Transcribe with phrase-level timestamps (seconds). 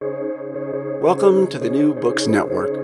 [0.00, 2.74] Welcome to the New Books Network.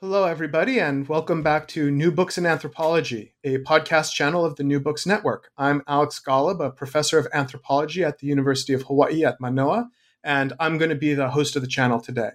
[0.00, 4.64] Hello, everybody, and welcome back to New Books in Anthropology, a podcast channel of the
[4.64, 5.50] New Books Network.
[5.56, 9.90] I'm Alex Golub, a professor of anthropology at the University of Hawaii at Manoa,
[10.24, 12.30] and I'm going to be the host of the channel today.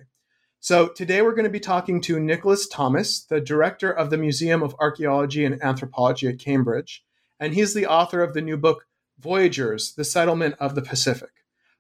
[0.62, 4.64] So, today we're going to be talking to Nicholas Thomas, the director of the Museum
[4.64, 7.04] of Archaeology and Anthropology at Cambridge,
[7.38, 8.86] and he's the author of the new book,
[9.20, 11.32] Voyagers The Settlement of the Pacific.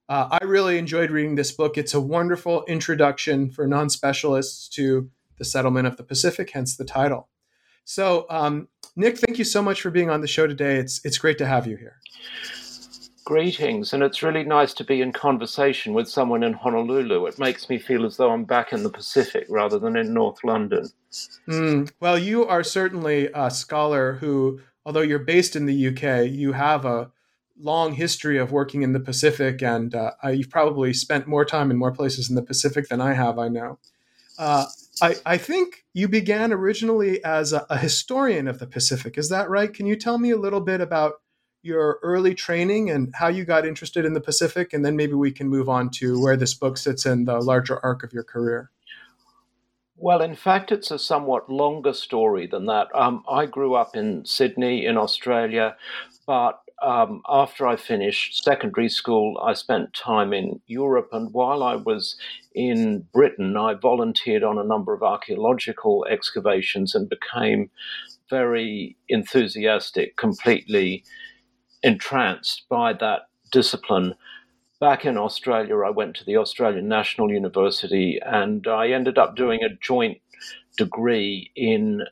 [0.07, 1.77] Uh, I really enjoyed reading this book.
[1.77, 6.85] It's a wonderful introduction for non specialists to the settlement of the Pacific, hence the
[6.85, 7.27] title.
[7.85, 10.77] So, um, Nick, thank you so much for being on the show today.
[10.77, 11.99] It's it's great to have you here.
[13.25, 17.25] Greetings, and it's really nice to be in conversation with someone in Honolulu.
[17.25, 20.43] It makes me feel as though I'm back in the Pacific rather than in North
[20.43, 20.89] London.
[21.47, 26.51] Mm, well, you are certainly a scholar who, although you're based in the UK, you
[26.51, 27.09] have a
[27.59, 31.77] long history of working in the Pacific, and uh, you've probably spent more time in
[31.77, 33.39] more places in the Pacific than I have.
[33.39, 33.79] I know.
[34.37, 34.65] Uh,
[35.01, 39.17] I, I think you began originally as a, a, historian of the Pacific.
[39.17, 39.73] Is that right?
[39.73, 41.21] Can you tell me a little bit about
[41.61, 44.73] your early training and how you got interested in the Pacific?
[44.73, 47.79] And then maybe we can move on to where this book sits in the larger
[47.83, 48.71] arc of your career.
[49.97, 52.87] Well, in fact, it's a somewhat longer story than that.
[52.93, 55.77] Um, I grew up in Sydney, in Australia,
[56.27, 61.09] but um, after I finished secondary school, I spent time in Europe.
[61.11, 62.17] And while I was
[62.53, 67.69] in Britain, I volunteered on a number of archaeological excavations and became
[68.29, 71.03] very enthusiastic, completely
[71.83, 73.21] entranced by that
[73.51, 74.15] discipline.
[74.81, 79.63] Back in Australia, I went to the Australian National University and I ended up doing
[79.63, 80.17] a joint
[80.77, 82.03] degree in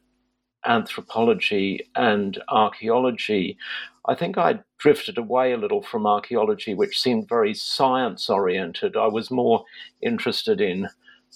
[0.65, 3.57] anthropology and archaeology.
[4.05, 8.97] I think I drifted away a little from archaeology, which seemed very science oriented.
[8.97, 9.63] I was more
[10.01, 10.89] interested in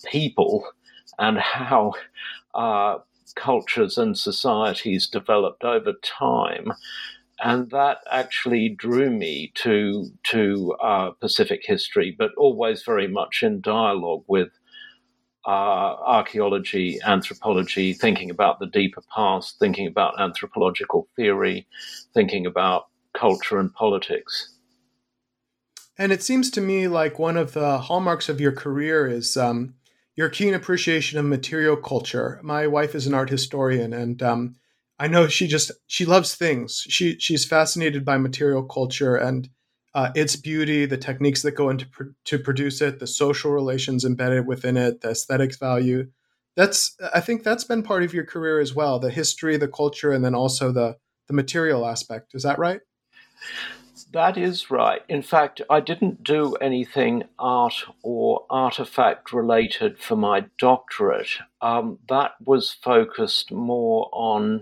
[0.05, 0.67] people
[1.17, 1.93] and how
[2.53, 2.97] uh,
[3.35, 6.73] cultures and societies developed over time.
[7.39, 13.61] And that actually drew me to to uh, Pacific history, but always very much in
[13.61, 14.49] dialogue with
[15.47, 21.65] uh, archaeology, anthropology, thinking about the deeper past, thinking about anthropological theory,
[22.13, 24.53] thinking about culture and politics.
[25.97, 29.73] And it seems to me like one of the hallmarks of your career is um,
[30.15, 32.39] your keen appreciation of material culture.
[32.43, 34.55] My wife is an art historian, and um,
[34.99, 36.85] I know she just she loves things.
[36.89, 39.49] She she's fascinated by material culture and
[39.97, 44.05] uh, its beauty, the techniques that go into pr- to produce it, the social relations
[44.05, 46.07] embedded within it, the aesthetics value.
[46.55, 48.99] That's I think that's been part of your career as well.
[48.99, 52.35] The history, the culture, and then also the the material aspect.
[52.35, 52.79] Is that right?
[54.13, 55.01] That is right.
[55.09, 61.39] In fact, I didn't do anything art or artifact related for my doctorate.
[61.59, 64.61] Um, that was focused more on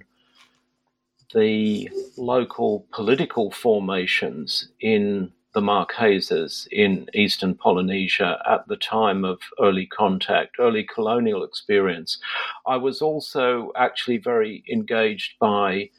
[1.35, 9.85] the local political formations in the Marquesas in eastern Polynesia at the time of early
[9.85, 12.17] contact, early colonial experience.
[12.65, 15.89] I was also actually very engaged by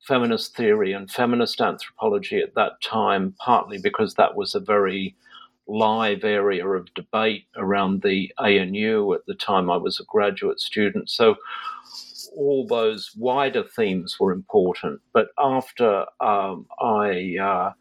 [0.00, 5.16] feminist theory and feminist anthropology at that time, partly because that was a very
[5.66, 11.08] live area of debate around the ANU at the time I was a graduate student.
[11.08, 11.36] So
[12.36, 15.00] all those wider themes were important.
[15.12, 17.72] But after um, I uh,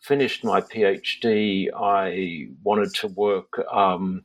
[0.00, 4.24] finished my PhD, I wanted to work um,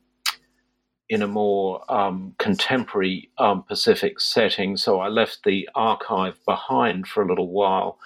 [1.08, 4.76] in a more um, contemporary um, Pacific setting.
[4.76, 7.98] So I left the archive behind for a little while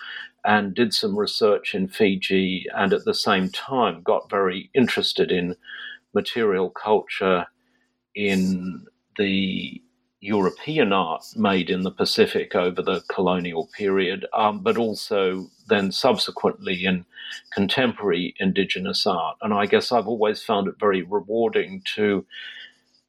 [0.44, 5.56] and did some research in Fiji, and at the same time got very interested in
[6.14, 7.46] material culture
[8.14, 8.86] in
[9.18, 9.82] the
[10.26, 16.84] European art made in the Pacific over the colonial period, um, but also then subsequently
[16.84, 17.04] in
[17.52, 19.36] contemporary indigenous art.
[19.40, 22.26] And I guess I've always found it very rewarding to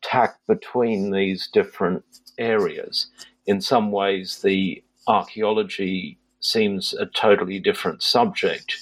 [0.04, 2.04] tack between these different
[2.38, 3.08] areas.
[3.48, 8.76] In some ways, the archaeology seems a totally different subject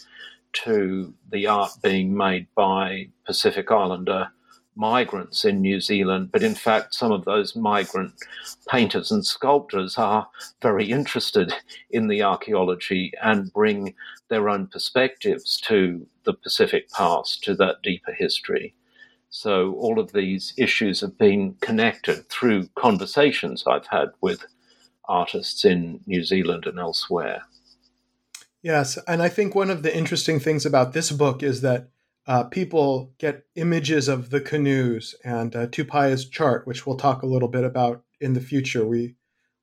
[0.65, 4.29] to the art being made by Pacific Islander
[4.75, 8.13] migrants in New Zealand, but in fact, some of those migrant
[8.67, 10.27] painters and sculptors are
[10.61, 11.53] very interested
[11.89, 13.95] in the archaeology and bring
[14.29, 18.73] their own perspectives to the Pacific past, to that deeper history.
[19.29, 24.45] So, all of these issues have been connected through conversations I've had with
[25.07, 27.43] artists in New Zealand and elsewhere.
[28.61, 31.89] Yes, and I think one of the interesting things about this book is that
[32.27, 37.27] uh, people get images of the canoes and uh, Tupaia's chart, which we'll talk a
[37.27, 38.85] little bit about in the future.
[38.85, 39.15] We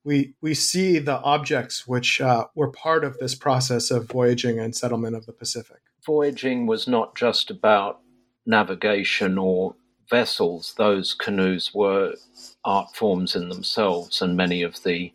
[0.05, 4.75] we we see the objects which uh, were part of this process of voyaging and
[4.75, 5.79] settlement of the Pacific.
[6.05, 7.99] Voyaging was not just about
[8.45, 9.75] navigation or
[10.09, 12.15] vessels; those canoes were
[12.63, 15.13] art forms in themselves, and many of the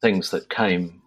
[0.00, 1.02] things that came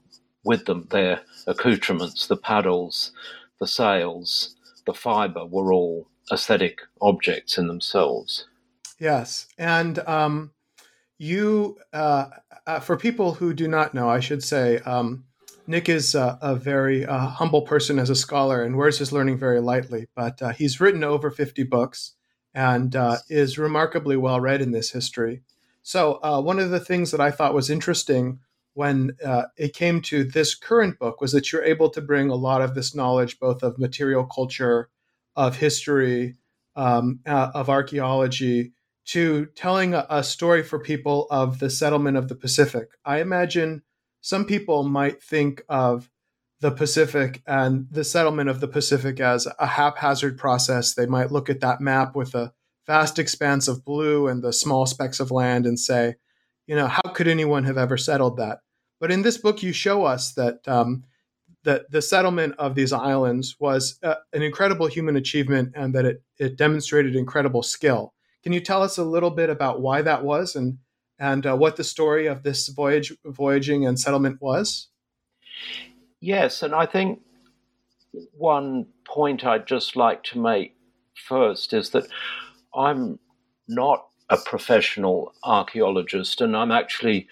[0.45, 3.11] with them, their accoutrements, the paddles,
[3.59, 4.54] the sails,
[4.85, 8.47] the fiber were all aesthetic objects in themselves.
[8.99, 10.51] Yes, and um,
[11.17, 12.27] you, uh,
[12.65, 15.25] uh, for people who do not know, I should say, um,
[15.67, 19.59] Nick is a, very uh, humble person as a scholar and wears his learning very
[19.59, 20.05] lightly.
[20.15, 22.13] But uh, he's written over fifty books
[22.53, 25.41] and uh, is remarkably well read in this history.
[25.81, 28.39] So one of the things that I thought was interesting
[28.75, 32.35] when uh, it came to this current book was that you're able to bring a
[32.35, 34.89] lot of this knowledge, both of material culture,
[35.35, 36.35] of history,
[36.75, 38.73] um, uh, of archaeology,
[39.05, 42.89] to telling a, a, story for people of the settlement of the Pacific.
[43.05, 43.83] I imagine
[44.19, 46.09] some people might think of
[46.59, 50.95] the Pacific and the settlement of the Pacific as a haphazard process.
[50.95, 52.51] They might look at that map with a
[52.87, 56.15] vast expanse of blue and the small specks of land and say,
[56.67, 58.59] you know, how could anyone have ever settled that?
[58.99, 61.03] But in this book, you show us that um,
[61.63, 66.21] that the settlement of these islands was uh, an incredible human achievement and that it,
[66.37, 68.13] it demonstrated incredible skill.
[68.43, 70.77] Can you tell us a little bit about why that was and
[71.17, 74.89] and uh, what the story of this voyage, voyaging and settlement was?
[76.19, 77.21] Yes, and I think
[78.33, 80.75] one point I'd just like to make
[81.15, 82.07] first is that
[82.75, 83.19] I'm
[83.67, 87.27] not a professional archaeologist, and I'm actually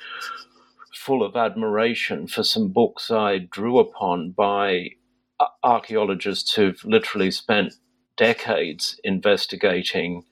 [1.03, 4.91] full of admiration for some books I drew upon by
[5.61, 7.73] archaeologists who've literally spent
[8.15, 10.23] decades investigating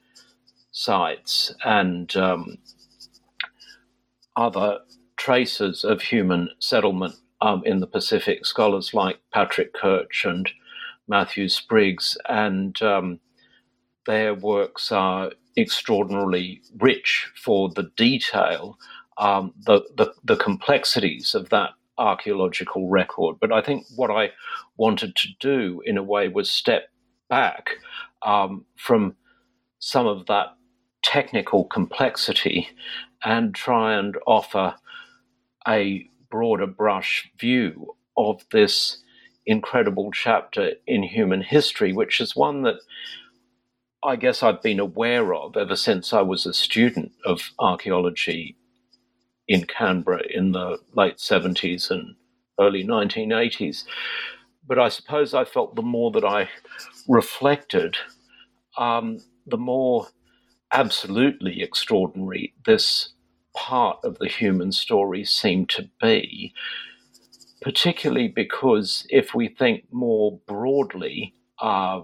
[0.70, 2.56] sites and um,
[4.34, 4.78] other
[5.18, 10.50] traces of human settlement um, in the Pacific, scholars like Patrick Kirch and
[11.06, 13.20] Matthew Spriggs, and um,
[14.06, 18.78] their works are extraordinarily rich for the detail
[19.18, 23.36] um, the, the, the complexities of that archaeological record.
[23.40, 24.30] But I think what I
[24.76, 26.88] wanted to do, in a way, was step
[27.28, 27.70] back
[28.22, 29.16] um, from
[29.78, 30.48] some of that
[31.02, 32.68] technical complexity
[33.24, 34.74] and try and offer
[35.66, 38.98] a broader brush view of this
[39.46, 42.76] incredible chapter in human history, which is one that
[44.04, 48.56] I guess I've been aware of ever since I was a student of archaeology
[49.48, 52.14] in Canberra in the late 70s and
[52.60, 53.84] early 1980s.
[54.66, 56.48] But I suppose I felt the more that I
[57.08, 57.96] reflected,
[58.78, 60.06] um, the more
[60.72, 63.10] absolutely extraordinary this
[63.54, 66.54] part of the human story seemed to be,
[67.60, 72.00] particularly because if we think more broadly uh,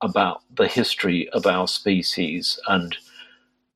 [0.00, 2.96] about the history of our species and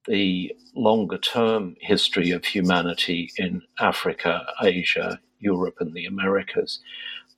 [0.09, 6.81] the longer term history of humanity in Africa, Asia, Europe, and the Americas,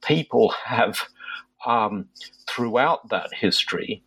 [0.02, 1.00] people have,
[1.66, 2.08] um,
[2.46, 4.02] throughout that history,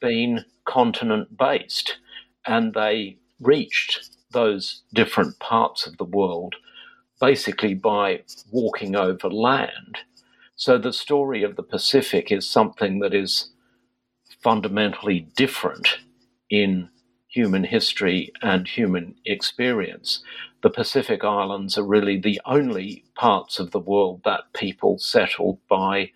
[0.00, 1.98] been continent based
[2.46, 6.54] and they reached those different parts of the world
[7.20, 9.98] basically by walking over land.
[10.56, 13.50] So the story of the Pacific is something that is
[14.42, 15.98] fundamentally different
[16.50, 16.88] in
[17.36, 20.22] human history and human experience.
[20.62, 26.12] The Pacific Islands are really the only parts of the world that people settled by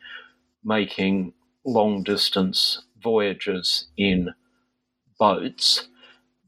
[0.64, 1.34] making
[1.66, 4.30] long distance voyages in
[5.18, 5.88] boats.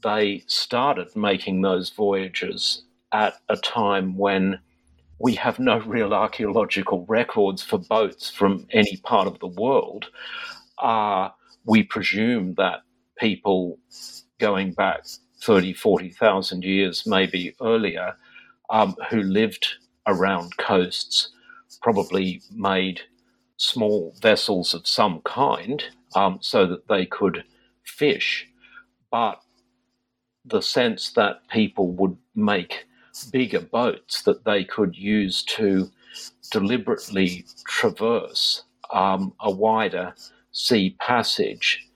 [0.02, 4.58] They started making those voyages at a time when
[5.18, 10.06] we have no real archaeological records for boats from any part of the world.
[10.78, 11.28] Uh,
[11.66, 12.80] we presume that
[13.18, 13.78] people
[14.42, 15.06] going back
[15.40, 18.16] 30, 40,000 years, maybe earlier,
[18.70, 19.64] um, who lived
[20.08, 21.30] around coasts,
[21.80, 23.00] probably made
[23.56, 25.84] small vessels of some kind
[26.16, 27.44] um, so that they could
[27.84, 28.48] fish,
[29.12, 29.40] but
[30.44, 32.84] the sense that people would make
[33.30, 35.88] bigger boats that they could use to
[36.50, 40.12] deliberately traverse um, a wider
[40.50, 41.86] sea passage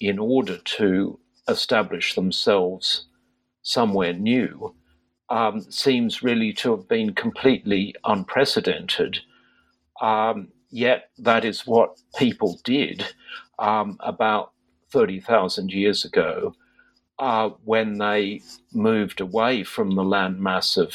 [0.00, 1.18] in order to
[1.48, 3.06] establish themselves
[3.62, 4.74] somewhere new
[5.30, 9.18] um, seems really to have been completely unprecedented.
[10.00, 13.06] Um, yet that is what people did
[13.58, 14.52] um, about
[14.90, 16.54] 30,000 years ago
[17.18, 20.92] uh, when they moved away from the landmass of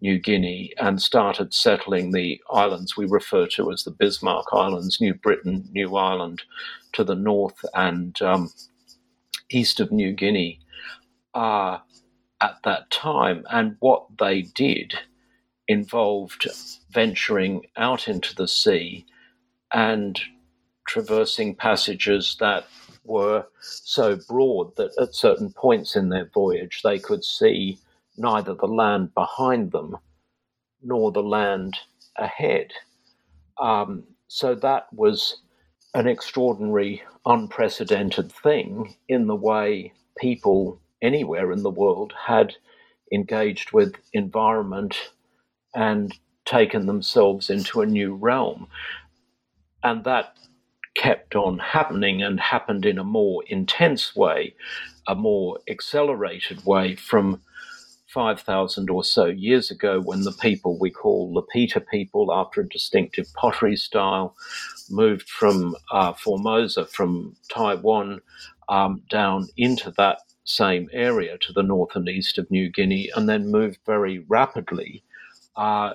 [0.00, 5.14] New Guinea and started settling the islands we refer to as the Bismarck Islands, New
[5.14, 6.42] Britain, New Ireland,
[6.92, 8.50] to the north and um,
[9.50, 10.60] east of New Guinea
[11.34, 11.78] uh,
[12.42, 13.44] at that time.
[13.50, 14.94] And what they did
[15.68, 16.46] involved
[16.90, 19.06] venturing out into the sea
[19.72, 20.20] and
[20.86, 22.66] traversing passages that
[23.04, 27.78] were so broad that at certain points in their voyage they could see
[28.16, 29.96] neither the land behind them
[30.82, 31.76] nor the land
[32.16, 32.72] ahead.
[33.60, 35.42] Um, so that was
[35.94, 42.54] an extraordinary, unprecedented thing in the way people anywhere in the world had
[43.12, 45.12] engaged with environment
[45.74, 46.14] and
[46.44, 48.66] taken themselves into a new realm.
[49.82, 50.36] And that
[50.96, 54.54] kept on happening and happened in a more intense way,
[55.06, 57.40] a more accelerated way from
[58.08, 63.26] 5,000 or so years ago when the people we call Lapita people, after a distinctive
[63.34, 64.34] pottery style,
[64.90, 68.20] moved from uh, Formosa, from Taiwan,
[68.68, 73.28] um, down into that same area to the north and east of New Guinea, and
[73.28, 75.04] then moved very rapidly
[75.56, 75.94] uh,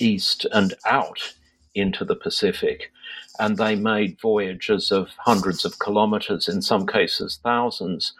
[0.00, 1.34] east and out
[1.74, 2.90] into the Pacific.
[3.38, 8.14] And they made voyages of hundreds of kilometers, in some cases thousands,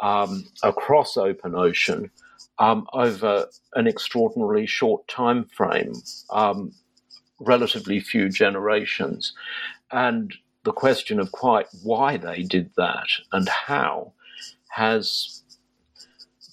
[0.00, 2.10] um, across open ocean
[2.58, 5.92] um, over an extraordinarily short time frame,
[6.30, 6.72] um,
[7.40, 9.34] relatively few generations.
[9.92, 10.34] And
[10.64, 14.12] the question of quite why they did that and how
[14.70, 15.42] has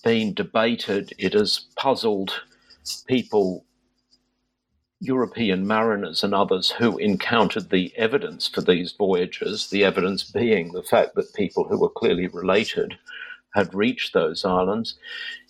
[0.03, 1.13] been debated.
[1.17, 2.41] It has puzzled
[3.07, 3.65] people,
[4.99, 10.83] European mariners and others who encountered the evidence for these voyages, the evidence being the
[10.83, 12.95] fact that people who were clearly related
[13.55, 14.97] had reached those islands.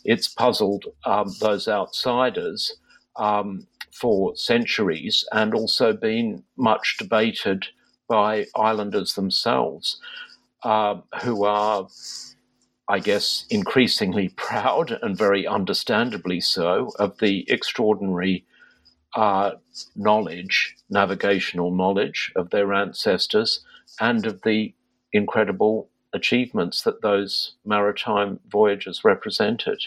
[0.04, 2.76] It's puzzled um, those outsiders
[3.16, 7.68] um, for centuries and also been much debated
[8.08, 10.00] by islanders themselves,
[10.64, 11.88] uh, who are,
[12.90, 18.46] I guess, increasingly proud and very understandably so of the extraordinary
[19.16, 19.52] uh,
[19.96, 23.62] knowledge, navigational knowledge of their ancestors,
[24.00, 24.74] and of the
[25.12, 29.80] incredible achievements that those maritime voyages represented.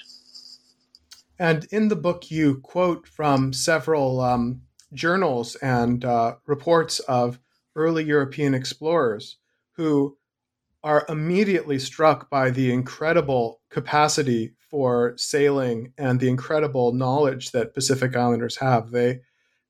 [1.39, 7.39] And in the book, you quote from several um, journals and uh, reports of
[7.75, 9.37] early European explorers
[9.73, 10.17] who
[10.83, 18.17] are immediately struck by the incredible capacity for sailing and the incredible knowledge that Pacific
[18.17, 18.91] Islanders have.
[18.91, 19.21] They,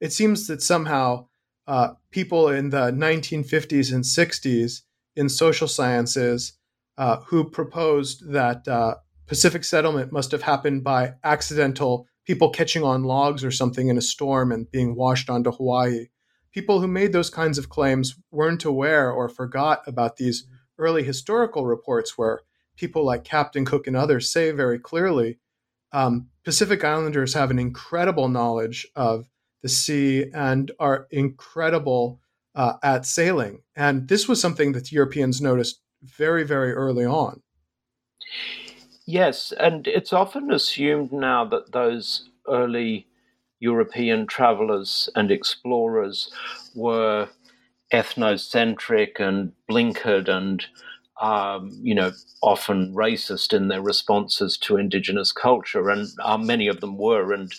[0.00, 1.26] it seems that somehow
[1.66, 4.82] uh, people in the 1950s and 60s
[5.16, 6.52] in social sciences
[6.98, 8.96] uh, who proposed that uh,
[9.26, 14.02] Pacific settlement must have happened by accidental people catching on logs or something in a
[14.02, 16.06] storm and being washed onto Hawaii.
[16.52, 20.46] People who made those kinds of claims weren't aware or forgot about these
[20.78, 22.40] early historical reports where
[22.76, 25.38] people like Captain Cook and others say very clearly
[25.92, 29.28] um, Pacific Islanders have an incredible knowledge of
[29.62, 32.20] the sea and are incredible
[32.56, 33.60] uh, at sailing.
[33.76, 37.42] And this was something that Europeans noticed very, very early on.
[39.06, 43.06] Yes, and it's often assumed now that those early
[43.60, 46.30] European travelers and explorers
[46.74, 47.28] were
[47.92, 50.66] ethnocentric and blinkered and
[51.20, 56.80] um, you know, often racist in their responses to indigenous culture, and uh, many of
[56.80, 57.32] them were.
[57.32, 57.52] And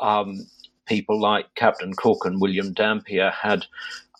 [0.00, 0.46] um,
[0.86, 3.66] people like Captain Cook and William Dampier had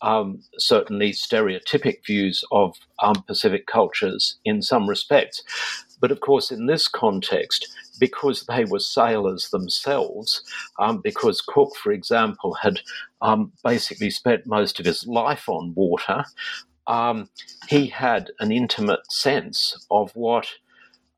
[0.03, 5.43] um, certainly stereotypic views of um, Pacific cultures in some respects.
[6.01, 10.43] But of course, in this context, because they were sailors themselves,
[10.79, 12.81] um, because Cook, for example, had
[13.21, 16.25] um, basically spent most of his life on water,
[16.87, 17.29] um,
[17.69, 20.49] he had an intimate sense of what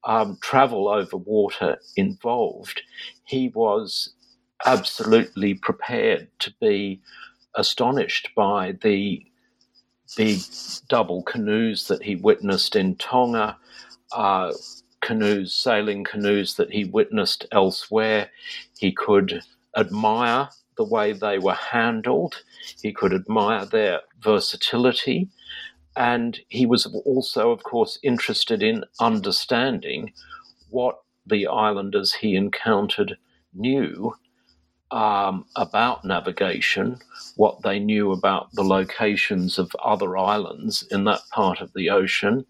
[0.05, 2.83] um, travel over water involved.
[3.25, 4.15] He was
[4.67, 7.01] absolutely prepared to be
[7.57, 9.25] astonished by the
[10.17, 10.41] big
[10.89, 13.57] double canoes that he witnessed in Tonga,
[14.13, 14.53] uh,
[15.01, 18.31] canoes, sailing canoes that he witnessed elsewhere.
[18.79, 19.43] He could
[19.77, 22.43] admire the way they were handled,
[22.83, 25.29] he could admire their versatility,
[25.97, 30.13] and he was also, of course, interested in understanding
[30.71, 33.17] what the islanders he encountered
[33.53, 34.15] knew
[34.91, 36.99] um, about navigation,
[37.37, 42.45] what they knew about the locations of other islands in that part of the ocean,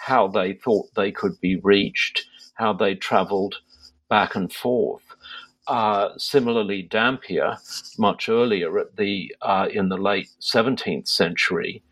[0.00, 3.56] how they thought they could be reached, how they traveled
[4.08, 5.02] back and forth.
[5.66, 7.58] Uh, similarly, Dampier,
[7.98, 11.82] much earlier at the uh, in the late 17th century,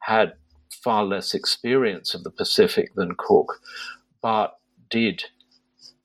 [0.00, 0.34] had
[0.70, 3.60] far less experience of the Pacific than Cook,
[4.22, 4.58] but
[4.90, 5.24] did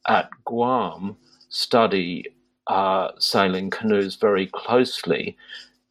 [0.08, 1.18] at Guam
[1.50, 2.26] study
[2.70, 5.36] uh, sailing canoes very closely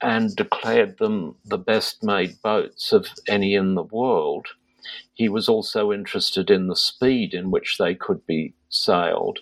[0.01, 4.47] and declared them the best made boats of any in the world.
[5.13, 9.41] He was also interested in the speed in which they could be sailed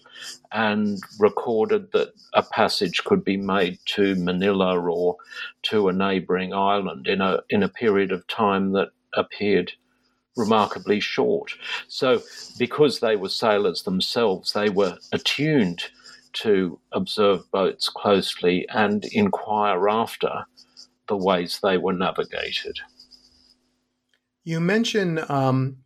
[0.51, 5.17] and recorded that a passage could be made to Manila or
[5.65, 9.73] to a neighboring island in a, in a period of time that appeared
[10.37, 11.53] remarkably short.
[11.89, 12.23] So,
[12.59, 15.85] because they were sailors themselves, they were attuned
[16.43, 20.45] to observe boats closely and inquire after
[21.09, 22.79] the ways they were navigated.
[24.45, 25.79] You mention um,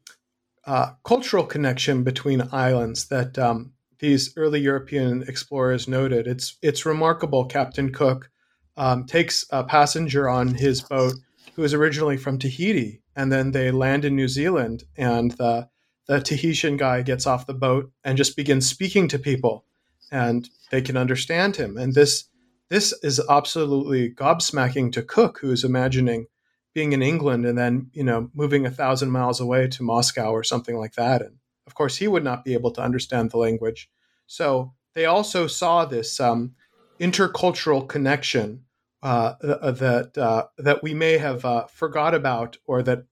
[0.66, 6.26] uh, cultural connection between islands that um, these early European explorers noted.
[6.26, 7.44] It's it's remarkable.
[7.44, 8.30] Captain Cook
[8.76, 11.14] um, takes a passenger on his boat
[11.54, 15.68] who is originally from Tahiti, and then they land in New Zealand, and the
[16.06, 19.64] the Tahitian guy gets off the boat and just begins speaking to people,
[20.10, 21.76] and they can understand him.
[21.76, 22.24] And this
[22.68, 26.26] this is absolutely gobsmacking to Cook, who is imagining
[26.72, 30.44] being in England and then you know moving a thousand miles away to Moscow or
[30.44, 31.22] something like that.
[31.22, 31.36] And
[31.66, 33.90] of course, he would not be able to understand the language.
[34.26, 36.54] So they also saw this um,
[37.00, 38.64] intercultural connection
[39.02, 43.04] uh, that uh, that we may have uh, forgot about, or that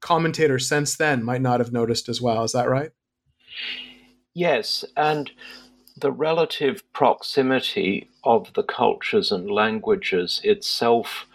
[0.00, 2.44] commentators since then might not have noticed as well.
[2.44, 2.90] Is that right?
[4.34, 5.30] Yes, and
[5.96, 11.26] the relative proximity of the cultures and languages itself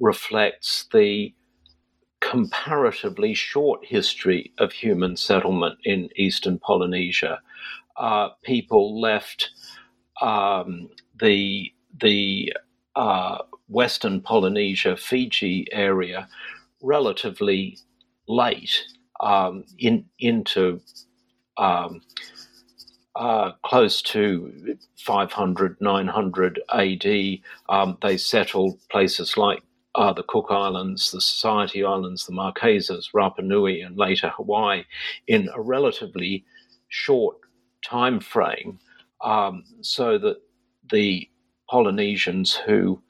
[0.00, 1.34] reflects the
[2.20, 7.40] comparatively short history of human settlement in eastern Polynesia.
[7.96, 9.50] Uh, people left
[10.22, 10.88] um,
[11.20, 12.52] the the
[12.96, 13.38] uh,
[13.68, 16.28] western Polynesia, Fiji area
[16.82, 17.78] relatively
[18.28, 18.84] late
[19.20, 20.80] um, in into
[21.56, 22.00] um,
[23.16, 27.06] uh, close to 500, 900 AD.
[27.68, 29.62] Um, they settled places like
[29.94, 34.84] uh, the Cook Islands, the Society Islands, the Marquesas, Rapa Nui, and later Hawaii
[35.28, 36.44] in a relatively
[36.88, 37.36] short
[37.84, 38.78] time frame,
[39.22, 40.38] um, so that
[40.90, 41.28] the
[41.70, 43.00] Polynesians who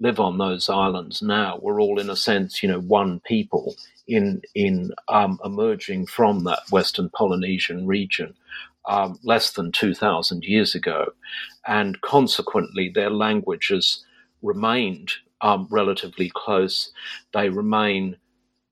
[0.00, 3.74] live on those islands now were all, in a sense, you know, one people
[4.06, 8.34] in in um, emerging from that Western Polynesian region.
[8.86, 11.12] Um, less than 2,000 years ago,
[11.66, 14.04] and consequently, their languages
[14.42, 16.92] remained um, relatively close.
[17.32, 18.16] They remain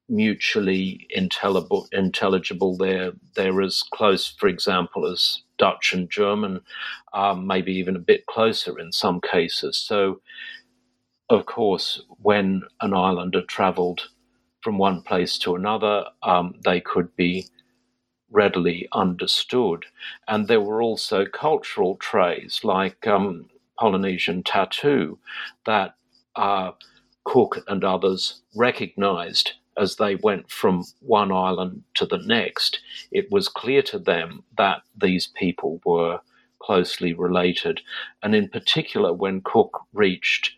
[0.09, 1.89] mutually intelligible.
[1.93, 2.77] Intelligible.
[2.77, 6.61] They're they're as close, for example, as Dutch and German,
[7.15, 9.77] um, maybe even a bit closer in some cases.
[9.79, 10.21] So,
[11.31, 14.09] of course, when an islander travelled
[14.63, 17.47] from one place to another, um, they could be
[18.33, 19.87] readily understood.
[20.27, 25.19] And there were also cultural traits like um, Polynesian tattoo
[25.67, 25.95] that
[26.35, 26.73] uh,
[27.25, 32.81] Cook and others recognized as they went from one island to the next.
[33.11, 36.21] It was clear to them that these people were
[36.61, 37.81] closely related.
[38.23, 40.53] And in particular, when Cook reached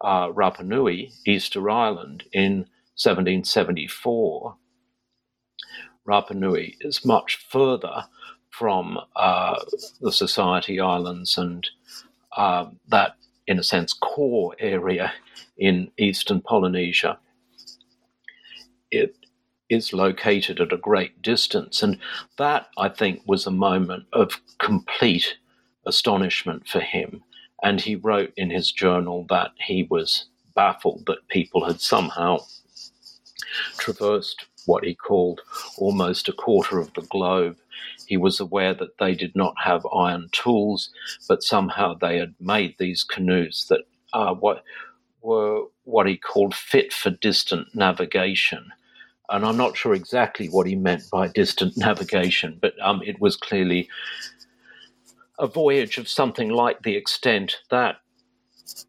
[0.00, 4.56] uh, Rapa Nui, Easter Island, in 1774,
[6.08, 8.04] Rapa Nui is much further
[8.50, 9.60] from uh,
[10.00, 11.68] the Society Islands and
[12.36, 13.16] uh, that
[13.48, 15.12] in a sense, core area
[15.56, 17.18] in eastern Polynesia.
[18.90, 19.16] It
[19.70, 21.98] is located at a great distance, and
[22.36, 25.36] that, I think, was a moment of complete
[25.86, 27.22] astonishment for him.
[27.62, 32.40] And he wrote in his journal that he was baffled that people had somehow
[33.78, 35.40] traversed what he called
[35.78, 37.56] almost a quarter of the globe
[38.06, 40.90] he was aware that they did not have iron tools,
[41.28, 43.82] but somehow they had made these canoes that
[44.40, 44.64] what
[45.20, 48.72] were what he called fit for distant navigation.
[49.28, 53.36] And I'm not sure exactly what he meant by distant navigation, but um, it was
[53.36, 53.90] clearly
[55.38, 57.96] a voyage of something like the extent that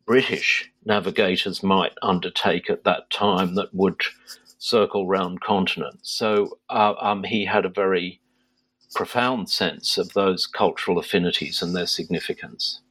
[0.06, 4.02] British navigators might undertake at that time that would
[4.60, 6.12] circle round continents.
[6.12, 8.22] So uh, um, he had a very
[8.94, 12.82] profound sense of those cultural affinities and their significance.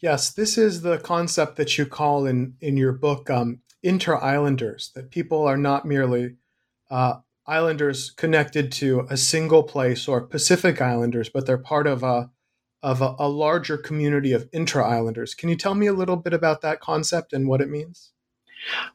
[0.00, 4.92] Yes, this is the concept that you call in in your book um, inter-islanders.
[4.94, 6.36] That people are not merely
[6.90, 7.16] uh,
[7.46, 12.30] islanders connected to a single place or Pacific Islanders, but they're part of a
[12.82, 15.34] of a, a larger community of intra islanders.
[15.34, 18.12] Can you tell me a little bit about that concept and what it means?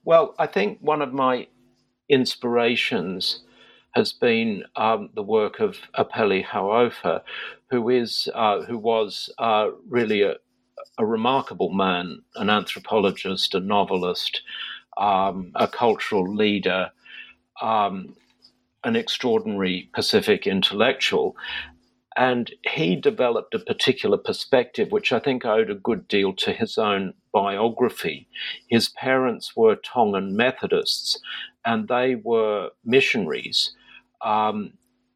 [0.03, 1.47] Well, I think one of my
[2.09, 3.43] inspirations
[3.95, 7.21] has been um, the work of Epeli Hau'ofa,
[7.69, 10.35] who is uh, who was uh, really a,
[10.97, 14.41] a remarkable man, an anthropologist, a novelist,
[14.97, 16.91] um, a cultural leader,
[17.61, 18.15] um,
[18.83, 21.35] an extraordinary Pacific intellectual.
[22.17, 26.77] And he developed a particular perspective, which I think owed a good deal to his
[26.77, 28.27] own biography.
[28.69, 31.19] His parents were Tongan Methodists,
[31.65, 33.73] and they were missionaries,
[34.21, 34.73] um,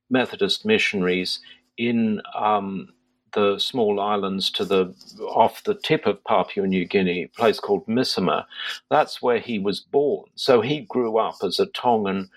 [0.10, 1.40] Methodist missionaries
[1.78, 2.90] in um,
[3.34, 7.86] the small islands to the off the tip of Papua New Guinea, a place called
[7.88, 8.46] Misima.
[8.90, 10.26] That's where he was born.
[10.36, 12.30] So he grew up as a Tongan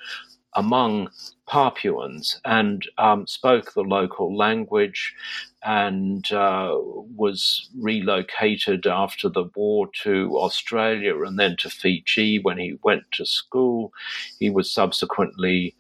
[0.55, 1.09] among
[1.53, 5.15] Papuans and um, spoke the local language
[5.63, 6.75] and uh,
[7.15, 13.27] was relocated after the war to Australia and then to Fiji when he went to
[13.27, 13.93] school.
[14.39, 15.77] He was subsequently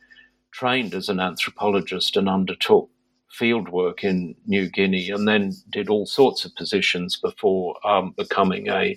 [0.50, 2.90] trained as an anthropologist and undertook
[3.34, 8.94] fieldwork in New Guinea, and then did all sorts of positions before um, becoming a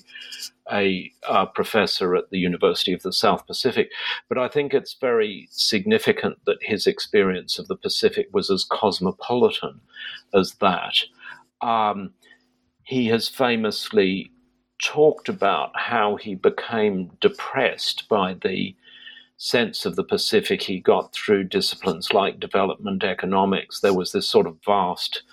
[0.72, 3.92] a uh, professor at the University of the South Pacific.
[4.30, 9.82] But I think it's very significant that his experience of the Pacific was as cosmopolitan
[10.34, 10.96] as that.
[11.62, 12.14] Um,
[12.84, 14.32] he has famously
[14.80, 18.76] talked about how he became depressed by the
[19.38, 23.80] sense of the Pacific he got through disciplines like development economics.
[23.80, 25.24] There was this sort of vast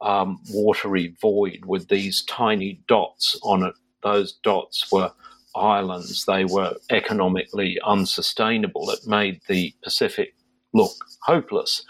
[0.00, 3.74] um, watery void with these tiny dots on it.
[4.04, 5.12] Those dots were
[5.56, 8.90] islands, they were economically unsustainable.
[8.90, 10.34] It made the Pacific
[10.74, 11.84] look hopeless.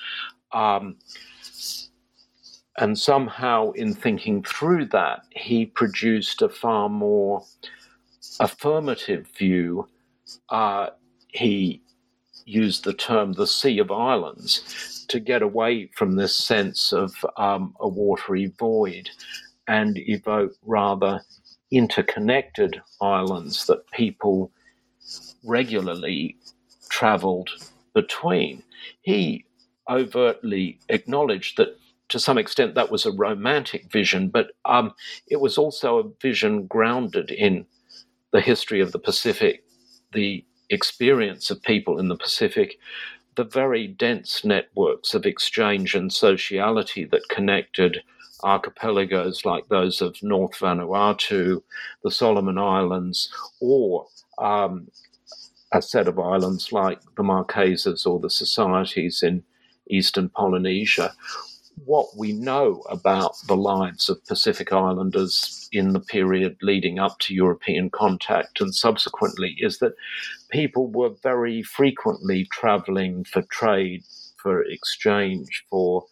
[0.53, 0.96] Um,
[2.79, 7.44] and somehow, in thinking through that, he produced a far more
[8.40, 9.88] affirmative view
[10.50, 10.88] uh,
[11.29, 11.83] he
[12.44, 17.74] used the term the Sea of Islands to get away from this sense of um,
[17.81, 19.11] a watery void
[19.66, 21.22] and evoke rather
[21.77, 24.51] interconnected islands that people
[25.45, 26.37] regularly
[26.89, 27.51] traveled
[27.95, 28.63] between.
[29.03, 29.45] He
[29.89, 31.77] overtly acknowledged that
[32.09, 34.93] to some extent that was a romantic vision, but um,
[35.29, 37.67] it was also a vision grounded in
[38.33, 39.65] the history of the Pacific,
[40.13, 42.79] the experience of people in the Pacific,
[43.37, 48.03] the very dense networks of exchange and sociality that connected
[48.42, 51.62] archipelagos like those of North Vanuatu,
[52.03, 54.07] the Solomon Islands, or
[54.38, 54.88] um,
[55.73, 59.42] a set of islands like the Marquesas or the societies in
[59.88, 61.12] eastern Polynesia,
[61.85, 67.35] what we know about the lives of Pacific Islanders in the period leading up to
[67.35, 69.94] European contact and subsequently is that
[70.51, 74.05] people were very frequently traveling for trade,
[74.37, 76.07] for exchange, for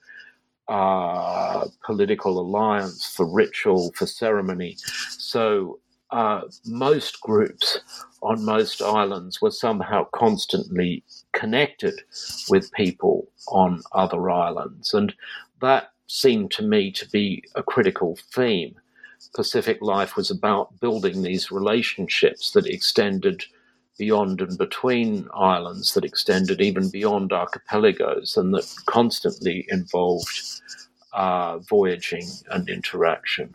[0.69, 4.77] uh, political alliance, for ritual, for ceremony.
[5.11, 7.81] So uh, most groups
[8.23, 12.03] on most islands were somehow constantly connected
[12.49, 14.95] with people on other islands.
[14.95, 15.15] And
[15.61, 18.75] that seemed to me to be a critical theme.
[19.35, 23.45] Pacific life was about building these relationships that extended
[23.99, 30.61] beyond and between islands, that extended even beyond archipelagos, and that constantly involved
[31.13, 33.55] uh, voyaging and interaction.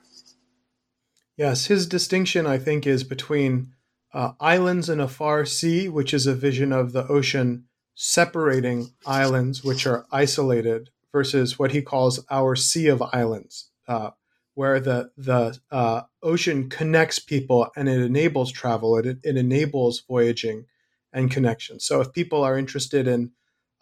[1.38, 3.74] Yes, his distinction, I think, is between
[4.14, 9.64] uh, islands in a far sea, which is a vision of the ocean separating islands
[9.64, 14.12] which are isolated versus what he calls our sea of islands, uh,
[14.58, 18.98] where the the uh, ocean connects people and it enables travel.
[18.98, 20.66] It, it enables voyaging
[21.14, 21.80] and connection.
[21.80, 23.34] So if people are interested in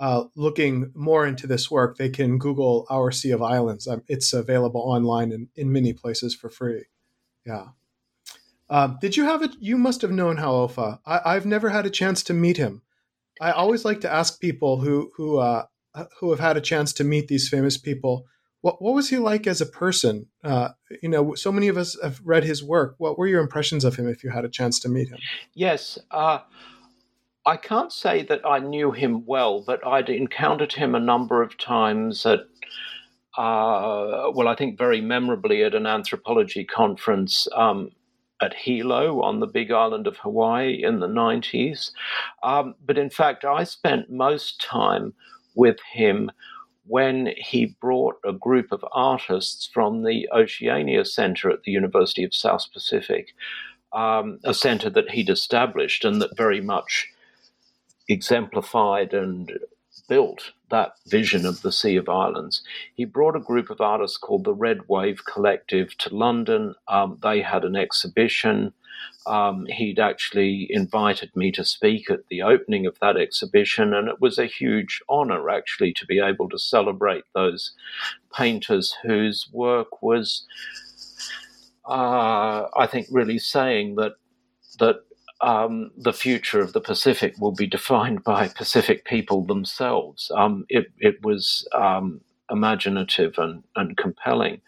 [0.02, 3.88] uh, looking more into this work, they can Google Our Sea of Islands.
[3.88, 6.84] Um, it's available online in, in many places for free.
[7.46, 7.68] Yeah.
[8.70, 9.52] Uh, did you have it?
[9.62, 11.00] You must have known Hau'ofa.
[11.06, 12.82] I, have never had a chance to meet him.
[13.40, 15.68] I always like to ask people who who uh,
[16.20, 18.26] who have had a chance to meet these famous people.
[18.66, 20.26] What what was he like as a person?
[20.44, 20.70] Uh,
[21.04, 22.96] you know, so many of us have read his work.
[22.98, 25.20] What were your impressions of him if you had a chance to meet him?
[25.54, 26.00] Yes.
[26.10, 26.40] Uh,
[27.46, 31.60] I can't say that I knew him well, but I'd encountered him a number of
[31.60, 32.40] times at
[33.38, 37.92] uh, well, I think very memorably at an anthropology conference um,
[38.42, 41.92] at Hilo on the big island of Hawaii in the 90s.
[42.42, 45.14] Um, but in fact, I spent most time
[45.54, 46.32] with him
[46.88, 52.34] when he brought a group of artists from the Oceania Center at the University of
[52.34, 53.34] South Pacific,
[53.94, 57.08] um, a center that he'd established and that very much
[58.08, 59.58] exemplified and
[60.08, 62.62] built that vision of the Sea of Islands.
[62.96, 66.76] He brought a group of artists called the Red Wave Collective to London.
[66.88, 68.74] Um, they had an exhibition.
[69.26, 74.22] Um, he'd actually invited me to speak at the opening of that exhibition, and it
[74.22, 77.72] was a huge honor actually to be able to celebrate those
[78.34, 80.46] painters whose work was,
[81.88, 84.14] uh, I think, really saying that
[84.78, 84.98] that
[85.42, 90.32] um, the future of the Pacific will be defined by Pacific people themselves.
[90.34, 94.62] Um, it, it, was um, imaginative and, and, compelling.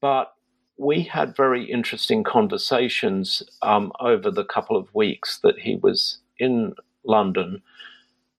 [0.00, 0.34] But
[0.78, 6.74] we had very interesting conversations um, over the couple of weeks that he was in
[7.04, 7.62] London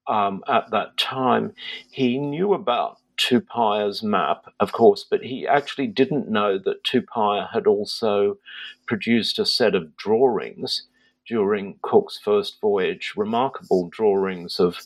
[0.08, 1.54] um, at that time.
[1.92, 7.66] He knew about Tupaia's map, of course, but he actually didn't know that Tupaya had
[7.66, 8.38] also
[8.86, 10.84] produced a set of drawings
[11.28, 14.78] during Cook's first voyage, remarkable drawings of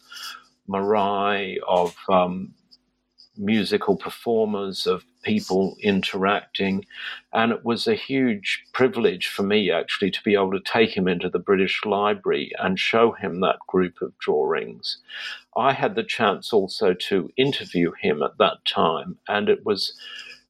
[0.68, 2.54] marae, of um,
[3.38, 6.86] musical performers, of people interacting.
[7.34, 11.08] And it was a huge privilege for me actually to be able to take him
[11.08, 14.98] into the British Library and show him that group of drawings.
[15.56, 19.94] I had the chance also to interview him at that time, and it was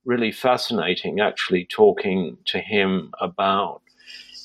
[0.06, 3.82] really fascinating actually talking to him about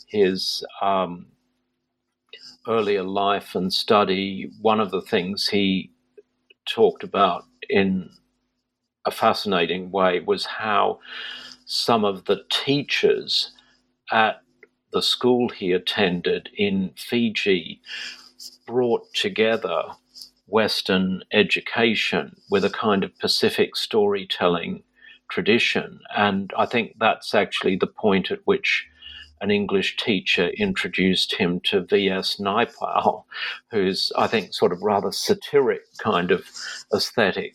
[0.07, 1.27] his um,
[2.69, 5.91] earlier life and study, one of the things he
[6.67, 8.11] talked about in
[9.07, 10.99] a fascinating way was how
[11.65, 13.53] some of the teachers
[14.13, 14.43] at
[14.93, 17.81] the school he attended in Fiji
[18.67, 19.83] brought together
[20.47, 24.83] Western education with a kind of Pacific storytelling
[25.29, 26.01] tradition.
[26.17, 28.87] And I think that's actually the point at which
[29.41, 32.37] an English teacher introduced him to V.S.
[32.37, 33.25] Naipaul,
[33.71, 36.45] who's, I think, sort of rather satiric kind of
[36.95, 37.55] aesthetic.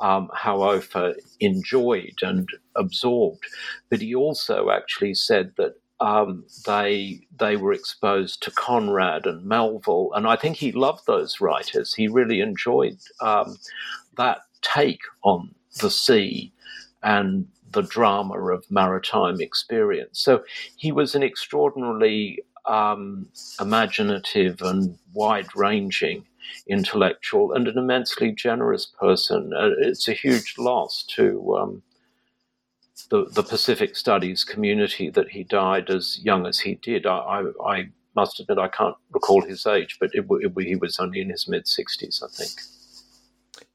[0.00, 3.44] Um, Hau'ofa enjoyed and absorbed,
[3.90, 10.10] but he also actually said that um, they they were exposed to Conrad and Melville,
[10.14, 11.94] and I think he loved those writers.
[11.94, 13.56] He really enjoyed um,
[14.16, 16.52] that take on the sea
[17.02, 20.20] and the drama of maritime experience.
[20.20, 20.44] So
[20.76, 23.28] he was an extraordinarily um,
[23.60, 26.24] imaginative and wide ranging
[26.66, 29.52] intellectual and an immensely generous person.
[29.56, 31.82] Uh, it's a huge loss to um,
[33.10, 37.06] the, the Pacific Studies community that he died as young as he did.
[37.06, 40.98] I, I, I must admit I can't recall his age, but it, it, he was
[40.98, 42.60] only in his mid 60s, I think.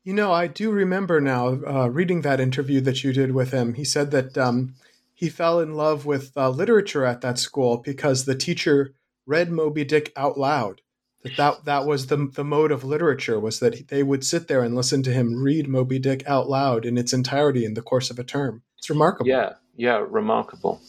[0.04, 3.74] You know, I do remember now uh, reading that interview that you did with him.
[3.74, 4.76] He said that um,
[5.14, 8.94] he fell in love with uh, literature at that school because the teacher
[9.26, 10.82] read Moby Dick out loud.
[11.24, 14.64] That that, that was the, the mode of literature was that they would sit there
[14.64, 18.10] and listen to him read Moby Dick out loud in its entirety in the course
[18.10, 18.64] of a term.
[18.78, 19.30] It's remarkable.
[19.30, 20.82] Yeah, yeah, remarkable.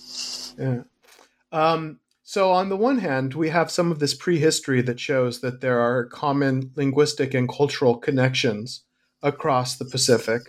[0.57, 0.83] Yeah.
[1.51, 5.61] Um, so, on the one hand, we have some of this prehistory that shows that
[5.61, 8.85] there are common linguistic and cultural connections
[9.21, 10.43] across the Pacific.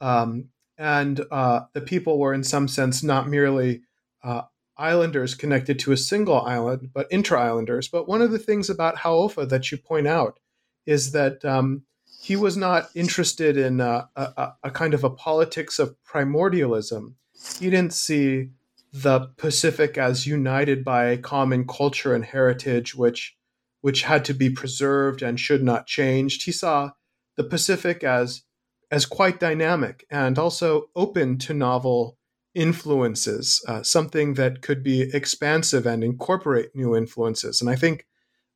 [0.00, 3.82] Um, and uh, the people were, in some sense, not merely
[4.22, 4.42] uh,
[4.78, 7.88] islanders connected to a single island, but inter islanders.
[7.88, 10.38] But one of the things about Hau'ofa that you point out
[10.84, 11.82] is that um,
[12.20, 17.14] he was not interested in a, a, a, kind of a politics of primordialism.
[17.58, 18.50] He didn't see
[18.92, 23.36] the Pacific as united by a common culture and heritage, which
[23.82, 26.44] which had to be preserved and should not changed.
[26.44, 26.92] He saw
[27.36, 28.42] the Pacific as
[28.90, 32.15] as quite dynamic and also open to novel
[32.56, 37.60] influences, uh, something that could be expansive and incorporate new influences.
[37.60, 38.06] And I think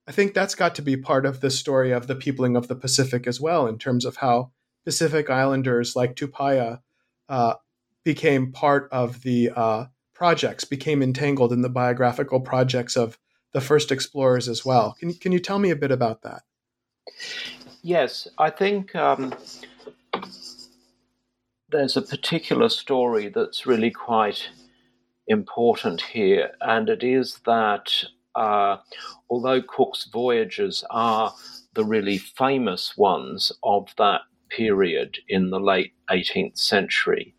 [0.08, 2.74] I think that's got to be part of the story of the peopling of the
[2.74, 4.50] Pacific as well, in terms of how
[4.84, 6.80] Pacific Islanders like Tupaia
[7.28, 7.54] uh,
[8.02, 9.84] became part of the uh,
[10.14, 13.18] projects became entangled in the biographical projects of
[13.52, 14.96] the first explorers as well.
[14.98, 16.42] Can, can you tell me a bit about that?
[17.82, 19.34] Yes, I think um,
[21.70, 24.48] there's a particular story that's really quite
[25.28, 27.92] important here, and it is that
[28.34, 28.76] uh,
[29.28, 31.32] although Cook's voyages are
[31.74, 37.34] the really famous ones of that period in the late 18th century,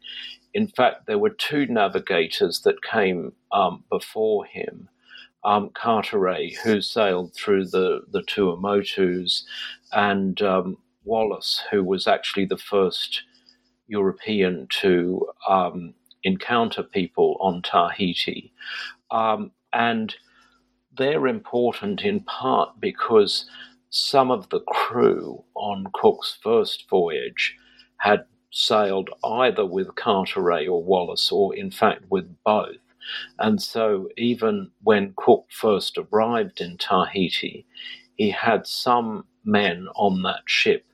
[0.53, 4.89] in fact, there were two navigators that came um, before him.
[5.43, 9.43] Um, Carteret, who sailed through the, the Tuamotus,
[9.91, 13.23] and um, Wallis, who was actually the first
[13.91, 18.54] European to um, encounter people on Tahiti.
[19.12, 20.15] Um, and
[20.97, 23.45] they're important in part because
[23.89, 27.56] some of the crew on Cook's first voyage
[27.97, 32.77] had sailed either with Carteret or Wallis, or in fact with both.
[33.39, 37.65] And so, even when Cook first arrived in Tahiti,
[38.15, 40.86] he had some men on that ship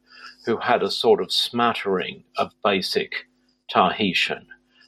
[0.48, 3.28] who had a sort of smattering of basic
[3.70, 4.48] Tahitian.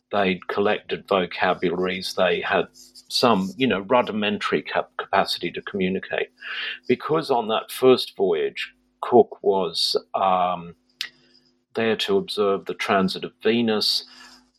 [0.10, 2.70] They'd collected vocabularies, they had
[3.10, 6.30] some, you know, rudimentary cap- capacity to communicate.
[6.88, 10.76] Because on that first voyage, Cook was um,
[11.76, 14.06] there to observe the transit of Venus.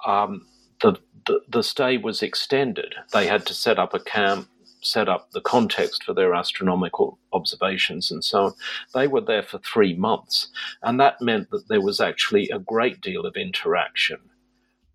[0.06, 0.46] Um,
[0.82, 2.94] the, the, the stay was extended.
[3.14, 4.48] They had to set up a camp,
[4.82, 8.52] set up the context for their astronomical observations, and so on.
[8.94, 10.48] They were there for three months,
[10.82, 14.18] and that meant that there was actually a great deal of interaction.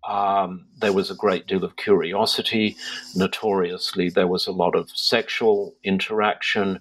[0.08, 2.76] Um, there was a great deal of curiosity.
[3.16, 6.80] Notoriously, there was a lot of sexual interaction.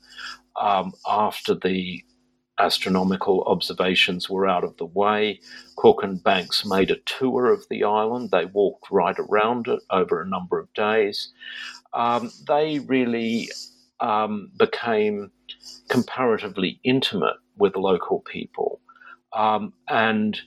[0.62, 2.04] Um, after the
[2.60, 5.42] astronomical observations were out of the way,
[5.76, 8.32] Cook and Banks made a tour of the island.
[8.32, 11.34] They walked right around it over a number of days.
[11.96, 13.50] Um, they really
[14.00, 15.32] um, became
[15.88, 18.82] comparatively intimate with local people.
[19.34, 20.40] Um, and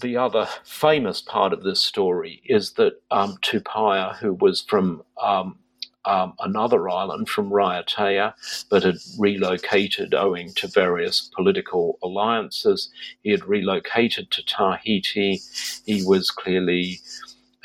[0.00, 5.58] the other famous part of this story is that um, Tupaia, who was from um,
[6.04, 8.34] um, another island from Raiatea,
[8.68, 12.90] but had relocated owing to various political alliances.
[13.22, 15.40] He had relocated to Tahiti.
[15.86, 17.00] He was clearly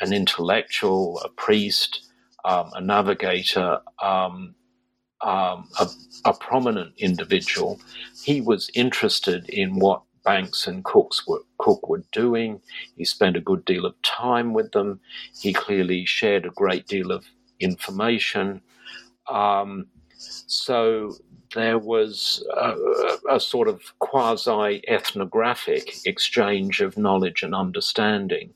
[0.00, 2.10] an intellectual, a priest,
[2.44, 4.54] um, a navigator, um,
[5.20, 5.88] um a,
[6.24, 7.78] a prominent individual.
[8.24, 12.60] He was interested in what Banks and Cooks were, Cook were doing.
[12.96, 15.00] He spent a good deal of time with them.
[15.38, 17.24] He clearly shared a great deal of
[17.58, 18.60] information.
[19.28, 19.86] Um,
[20.18, 21.14] so
[21.54, 22.76] there was a,
[23.30, 28.54] a sort of quasi ethnographic exchange of knowledge and understanding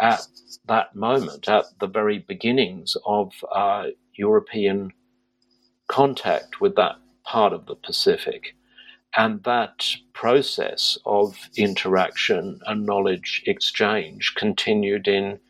[0.00, 0.26] at
[0.66, 4.92] that moment, at the very beginnings of uh, European
[5.88, 8.54] contact with that part of the Pacific.
[9.16, 15.40] And that process of interaction and knowledge exchange continued in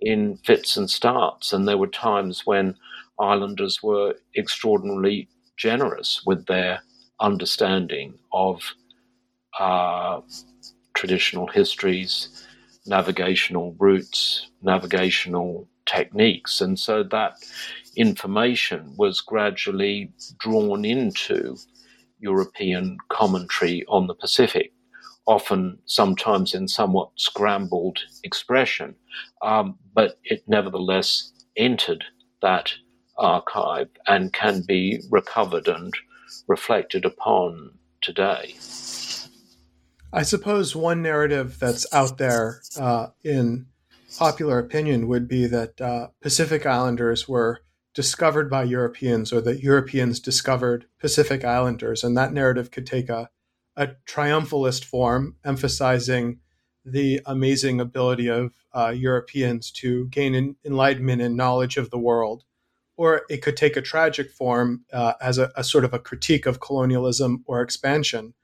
[0.00, 1.52] in fits and starts.
[1.52, 2.76] And there were times when
[3.18, 6.82] islanders were extraordinarily generous with their
[7.20, 8.60] understanding of
[9.58, 10.20] uh,
[10.94, 12.46] traditional histories,
[12.86, 16.60] navigational routes, navigational techniques.
[16.60, 17.36] And so that
[17.96, 21.56] information was gradually drawn into
[22.18, 24.72] European commentary on the Pacific
[25.26, 28.94] often sometimes in somewhat scrambled expression,
[29.42, 32.04] um, but it nevertheless entered
[32.42, 32.72] that
[33.16, 35.94] archive and can be recovered and
[36.46, 37.70] reflected upon
[38.00, 38.54] today.
[40.14, 43.66] I suppose one narrative that's out there uh, in
[44.16, 47.60] popular opinion would be that uh, Pacific Islanders were
[47.94, 52.04] discovered by Europeans or that Europeans discovered Pacific Islanders.
[52.04, 53.30] And that narrative could take a
[53.76, 56.38] a triumphalist form, emphasizing
[56.84, 62.44] the amazing ability of uh, Europeans to gain enlightenment and knowledge of the world.
[62.96, 66.46] Or it could take a tragic form uh, as a, a, sort of a critique
[66.46, 68.34] of colonialism or expansion,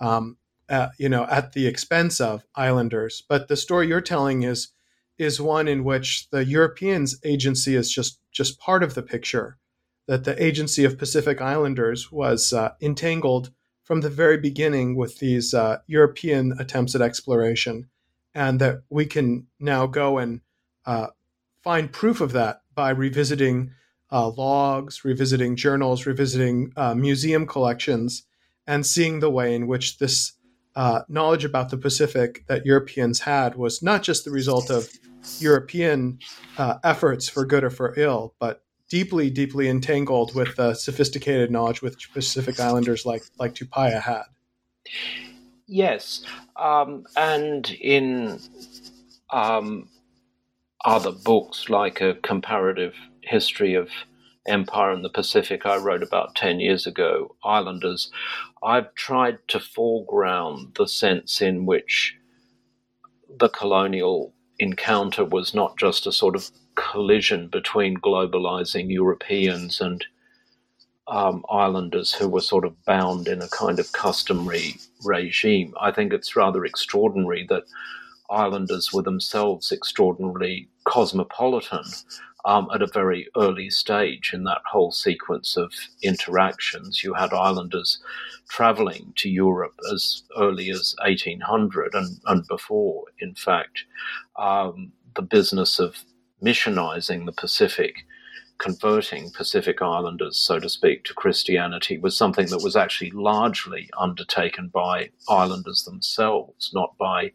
[0.00, 0.36] um,
[0.68, 3.22] uh, you know, at the expense of islanders.
[3.28, 4.68] But the story you're telling is
[5.18, 9.58] is one in which the Europeans' agency is just just part of the picture.
[10.06, 13.52] That the agency of Pacific Islanders was uh, entangled
[13.84, 17.88] from the very beginning with these uh, European attempts at exploration,
[18.34, 20.40] and that we can now go and
[20.86, 21.08] uh,
[21.62, 23.72] find proof of that by revisiting
[24.10, 28.24] uh, logs, revisiting journals, revisiting uh, museum collections,
[28.66, 30.32] and seeing the way in which this
[30.74, 34.88] uh, knowledge about the Pacific that Europeans had was not just the result of
[35.38, 36.18] European
[36.58, 41.82] uh, efforts for good or for ill, but deeply, deeply entangled with the sophisticated knowledge
[41.82, 44.24] which Pacific Islanders like like Tupaia had.
[45.66, 46.24] Yes,
[46.56, 48.40] um, and in
[49.30, 49.88] um,
[50.84, 53.88] other books like a comparative history of
[54.46, 58.10] empire in the Pacific I wrote about 10 years ago, Islanders,
[58.62, 62.16] I've tried to foreground the sense in which
[63.38, 70.04] the colonial encounter was not just a sort of collision between globalizing Europeans and
[71.08, 75.74] um, islanders who were sort of bound in a kind of customary regime.
[75.80, 77.64] I think it's rather extraordinary that
[78.30, 81.84] islanders were themselves extraordinarily cosmopolitan
[82.44, 85.72] um, at a very early stage in that whole sequence of
[86.02, 87.04] interactions.
[87.04, 88.02] You had islanders
[88.48, 93.84] traveling to Europe as early as 1800 and, and before, in fact.
[94.36, 96.04] Um, the business of
[96.42, 98.04] missionizing the Pacific,
[98.58, 104.68] converting Pacific Islanders, so to speak, to Christianity was something that was actually largely undertaken
[104.68, 107.32] by islanders themselves, not by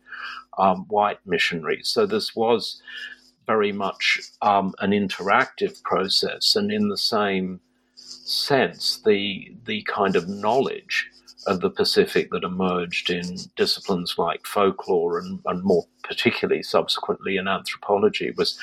[0.57, 1.87] um, white missionaries.
[1.87, 2.81] So this was
[3.47, 7.59] very much um, an interactive process, and in the same
[7.95, 11.09] sense, the the kind of knowledge
[11.47, 17.47] of the Pacific that emerged in disciplines like folklore and, and more particularly subsequently in
[17.47, 18.59] anthropology was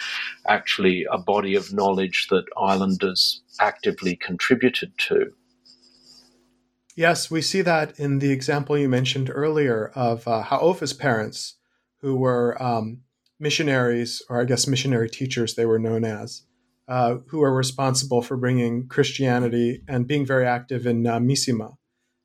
[0.47, 5.32] actually a body of knowledge that islanders actively contributed to.
[6.95, 11.55] Yes, we see that in the example you mentioned earlier of uh, Hau'ofa's parents,
[12.03, 13.03] who were um,
[13.39, 16.43] missionaries, or I guess missionary teachers, they were known as,
[16.89, 21.76] uh, who are responsible for bringing Christianity and being very active in uh, Misima.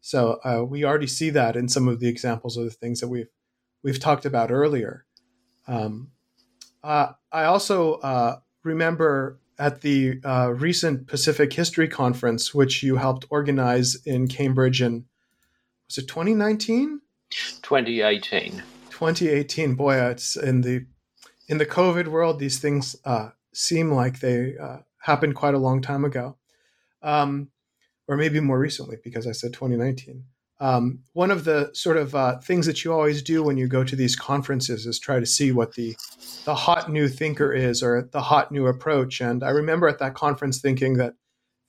[0.01, 3.09] So uh, we already see that in some of the examples of the things that
[3.09, 3.29] we've
[3.83, 5.05] we've talked about earlier.
[5.67, 6.11] Um,
[6.83, 13.25] uh, I also uh, remember at the uh, recent Pacific History Conference, which you helped
[13.29, 15.05] organize in Cambridge in
[15.87, 17.01] was it 2019?
[17.31, 18.61] 2018.
[18.91, 19.73] 2018.
[19.73, 20.85] Boy, it's in the
[21.49, 25.81] in the COVID world, these things uh, seem like they uh, happened quite a long
[25.81, 26.37] time ago,
[27.01, 27.49] um,
[28.07, 30.23] or maybe more recently, because I said 2019.
[30.61, 33.83] Um, one of the sort of uh, things that you always do when you go
[33.83, 35.95] to these conferences is try to see what the
[36.45, 39.21] the hot new thinker is or the hot new approach.
[39.21, 41.15] And I remember at that conference thinking that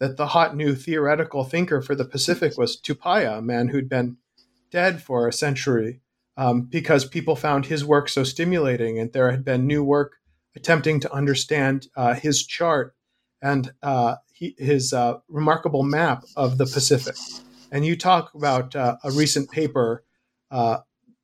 [0.00, 4.16] that the hot new theoretical thinker for the Pacific was Tupaia, a man who'd been
[4.72, 6.00] dead for a century,
[6.40, 10.16] um, because people found his work so stimulating, and there had been new work
[10.56, 12.94] attempting to understand uh, his chart
[13.42, 17.14] and uh, he, his uh, remarkable map of the Pacific.
[17.70, 20.02] And you talk about uh, a recent paper
[20.50, 20.78] uh,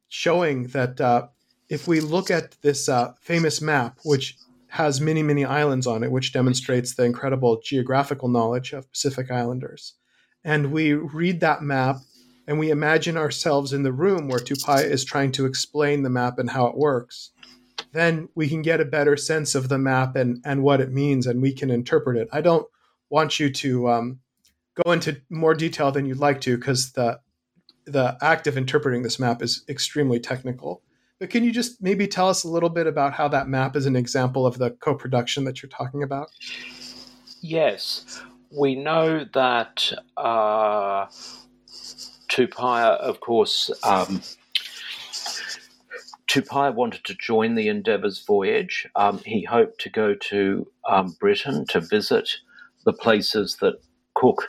[0.09, 1.29] showing that uh,
[1.71, 2.87] if we look at this
[3.23, 4.37] famous map, which
[4.69, 9.95] has many, many islands on it, which demonstrates the incredible geographical knowledge of Pacific Islanders,
[10.45, 11.97] and we read that map
[12.47, 16.39] and we imagine ourselves in the room where Tupaia is trying to explain the map
[16.39, 17.31] and how it works,
[17.93, 21.27] then we can get a better sense of the map and, and what it means
[21.27, 22.29] and we can interpret it.
[22.33, 22.67] I don't
[23.11, 24.21] want you to um,
[24.85, 27.21] go into more detail than you'd like to because the
[27.87, 30.83] the act of interpreting this map is extremely technical.
[31.21, 33.87] But can you just maybe tell us a little bit about how that map is
[33.87, 36.29] an example of the co-production that you're talking about?
[37.41, 41.07] Yes, we know that uh,
[42.37, 44.21] Tupaia, of course, um,
[46.29, 48.87] Tupaia wanted to join the Endeavour's voyage.
[48.95, 52.29] Um, he hoped to go to um, Britain to visit
[52.85, 53.81] the places that
[54.15, 54.49] Cook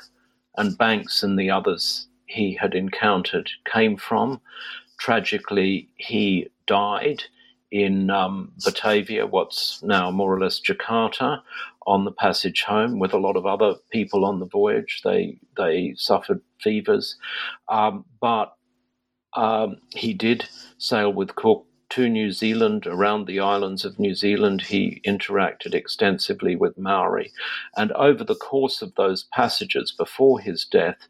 [0.57, 4.41] and Banks and the others he had encountered came from.
[4.99, 7.23] Tragically, he died
[7.71, 11.41] in um, Batavia, what's now more or less Jakarta,
[11.87, 15.01] on the passage home with a lot of other people on the voyage.
[15.03, 17.15] They they suffered fevers,
[17.69, 18.53] um, but
[19.33, 24.61] um, he did sail with Cook to New Zealand, around the islands of New Zealand.
[24.61, 27.31] He interacted extensively with Maori,
[27.77, 31.07] and over the course of those passages before his death,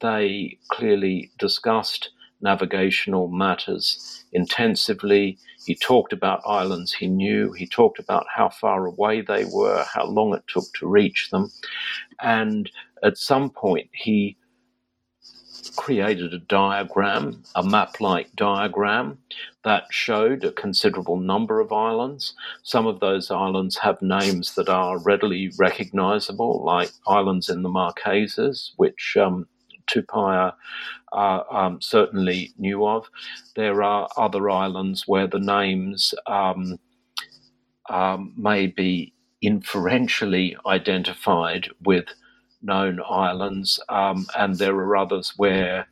[0.00, 2.10] they clearly discussed
[2.44, 5.38] navigational matters intensively.
[5.64, 7.52] He talked about islands he knew.
[7.52, 11.50] He talked about how far away they were, how long it took to reach them.
[12.20, 12.70] And
[13.02, 14.36] at some point, he
[15.76, 19.18] created a diagram, a map like diagram,
[19.64, 22.34] that showed a considerable number of islands.
[22.62, 28.72] Some of those islands have names that are readily recognizable, like islands in the Marquesas,
[28.76, 29.46] which um,
[29.86, 30.54] Tupaia
[31.12, 33.08] uh, um, certainly knew of.
[33.56, 36.78] There are other islands where the names um,
[37.88, 39.12] um, may be
[39.42, 42.06] inferentially identified with
[42.62, 45.86] known islands, um, and there are others where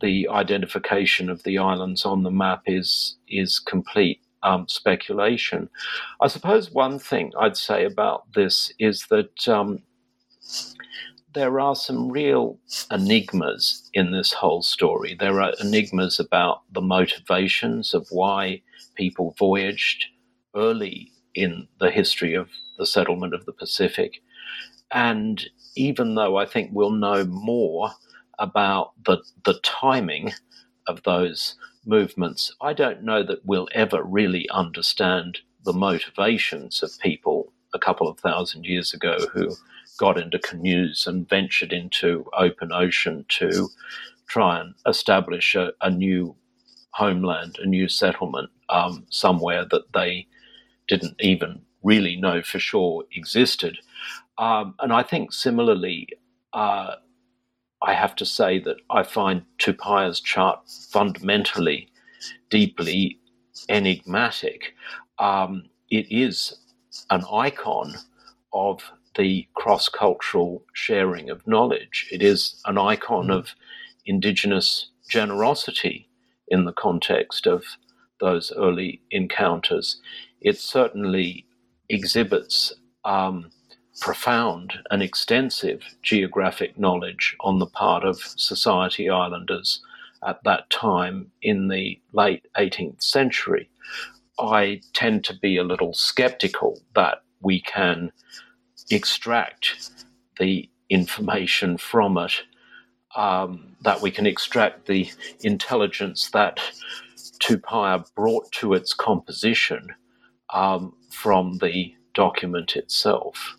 [0.00, 5.68] the identification of the islands on the map is is complete um, speculation.
[6.20, 9.82] I suppose one thing I'd say about this is that um,
[11.34, 12.58] there are some real
[12.90, 15.14] enigmas in this whole story.
[15.18, 18.62] There are enigmas about the motivations of why
[18.94, 20.06] people voyaged
[20.56, 22.48] early in the history of
[22.78, 24.22] the settlement of the Pacific.
[24.90, 25.44] And
[25.76, 27.90] even though I think we'll know more
[28.38, 30.32] about the, the timing
[30.86, 37.52] of those movements, I don't know that we'll ever really understand the motivations of people
[37.74, 39.54] a couple of thousand years ago who
[39.98, 43.68] got into canoes and ventured into open ocean to
[44.26, 46.34] try and establish a, a new
[46.92, 50.26] homeland, a new settlement um, somewhere that they
[50.86, 53.78] didn't even really know for sure existed.
[54.38, 56.08] Um, and I think similarly,
[56.52, 56.94] uh,
[57.82, 61.88] I have to say that I find Tupaia's chart fundamentally,
[62.50, 63.18] deeply
[63.68, 64.74] enigmatic.
[65.18, 66.58] Um, it is
[67.10, 67.94] an icon
[68.52, 68.82] of
[69.18, 72.08] the cross cultural sharing of knowledge.
[72.10, 73.34] It is an icon mm.
[73.34, 73.50] of
[74.06, 76.08] indigenous generosity
[76.46, 77.64] in the context of
[78.20, 80.00] those early encounters.
[80.40, 81.44] It certainly
[81.88, 82.72] exhibits
[83.04, 83.50] um,
[84.00, 89.82] profound and extensive geographic knowledge on the part of Society Islanders
[90.26, 93.68] at that time in the late 18th century.
[94.38, 98.12] I tend to be a little skeptical that we can
[98.90, 99.90] extract
[100.38, 102.32] the information from it,
[103.16, 105.10] um, that we can extract the
[105.40, 106.60] intelligence that
[107.40, 109.94] Tupaia brought to its composition
[110.52, 113.56] um, from the document itself.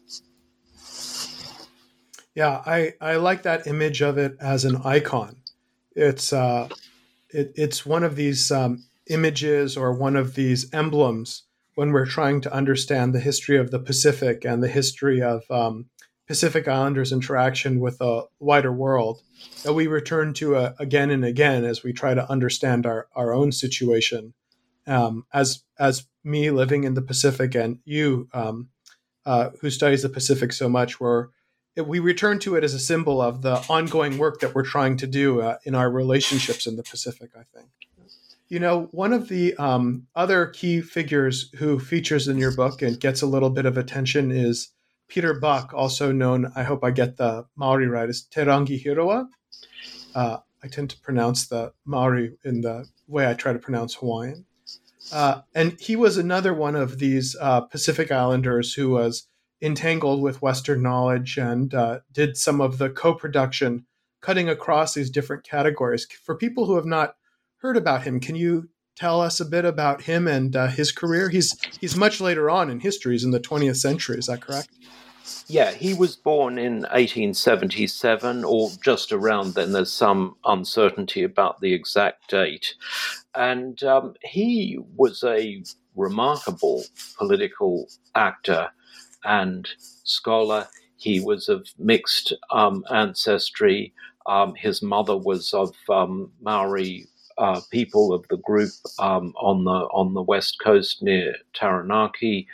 [2.36, 5.38] Yeah, I, I like that image of it as an icon.
[5.96, 6.70] It's uh,
[7.30, 11.44] it, it's one of these um, images or one of these emblems
[11.80, 15.86] when we're trying to understand the history of the Pacific and the history of um,
[16.28, 19.22] Pacific Islanders' interaction with the wider world
[19.64, 23.34] that we return to uh, again and again as we try to understand our, our
[23.34, 24.34] own situation.
[24.88, 28.68] Um, as as me living in the Pacific and you um,
[29.26, 31.30] uh, who studies the Pacific so much, where
[31.78, 35.08] we return to it as a symbol of the ongoing work that we're trying to
[35.08, 37.30] do uh, in our relationships in the Pacific.
[37.40, 37.70] I think.
[38.50, 43.00] You know, one of the um, other key figures who features in your book and
[43.00, 44.70] gets a little bit of attention is
[45.08, 49.28] Peter Buck, also known, I hope I get the Maori right, as Te Rangi Hiroa.
[50.16, 54.46] Uh, I tend to pronounce the Maori in the way I try to pronounce Hawaiian.
[55.12, 59.28] Uh, and he was another one of these uh, Pacific Islanders who was
[59.62, 63.86] entangled with Western knowledge and uh, did some of the co production,
[64.22, 66.08] cutting across these different categories.
[66.24, 67.16] For people who have not
[67.60, 68.20] heard about him.
[68.20, 71.30] Can you tell us a bit about him and uh, his career?
[71.30, 73.14] He's he's much later on in history.
[73.14, 74.18] He's in the 20th century.
[74.18, 74.70] Is that correct?
[75.48, 79.72] Yeah, he was born in 1877 or just around then.
[79.72, 82.76] There's some uncertainty about the exact date.
[83.36, 85.64] And um, he was a
[85.96, 86.84] remarkable
[87.18, 88.70] political actor
[89.24, 89.68] and
[90.04, 90.68] scholar.
[90.98, 93.94] He was of mixed um, ancestry.
[94.26, 97.08] Um, his mother was of um, Maori
[97.40, 102.48] uh, people of the group um, on the on the west coast near Taranaki.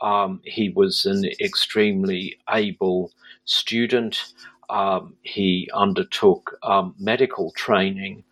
[0.00, 3.12] Um, he was an extremely able
[3.46, 4.34] student.
[4.70, 8.24] Um, he undertook um, medical training,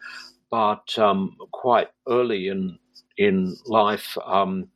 [0.50, 2.78] but um, quite early in
[3.18, 4.68] in life um,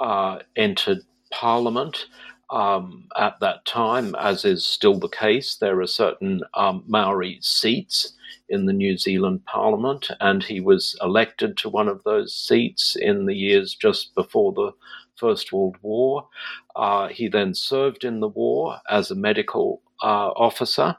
[0.00, 1.00] uh, entered
[1.32, 2.06] Parliament.
[2.50, 8.14] Um, at that time, as is still the case, there are certain um, Maori seats
[8.48, 13.26] in the New Zealand Parliament, and he was elected to one of those seats in
[13.26, 14.72] the years just before the
[15.16, 16.26] First World War.
[16.74, 20.96] Uh, he then served in the war as a medical uh, officer,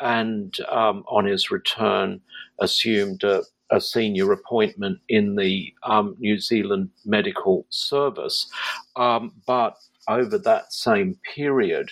[0.00, 2.20] and um, on his return,
[2.60, 8.48] assumed a, a senior appointment in the um, New Zealand Medical Service.
[8.94, 9.76] Um, but
[10.08, 11.90] over that same period,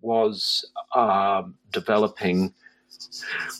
[0.00, 2.52] was um, developing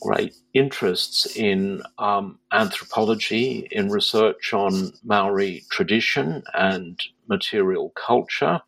[0.01, 8.61] great interests in um, anthropology, in research on Maori tradition and material culture.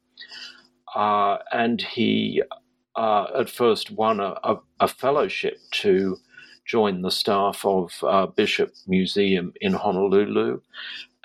[0.95, 2.43] Uh, and he
[2.97, 6.17] uh, at first won a, a, a, fellowship to
[6.65, 10.63] join the staff of uh, Bishop Museum in Honolulu.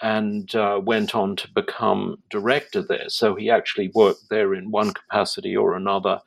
[0.02, 3.10] And uh, went on to become director there.
[3.10, 6.22] So he actually worked there in one capacity or another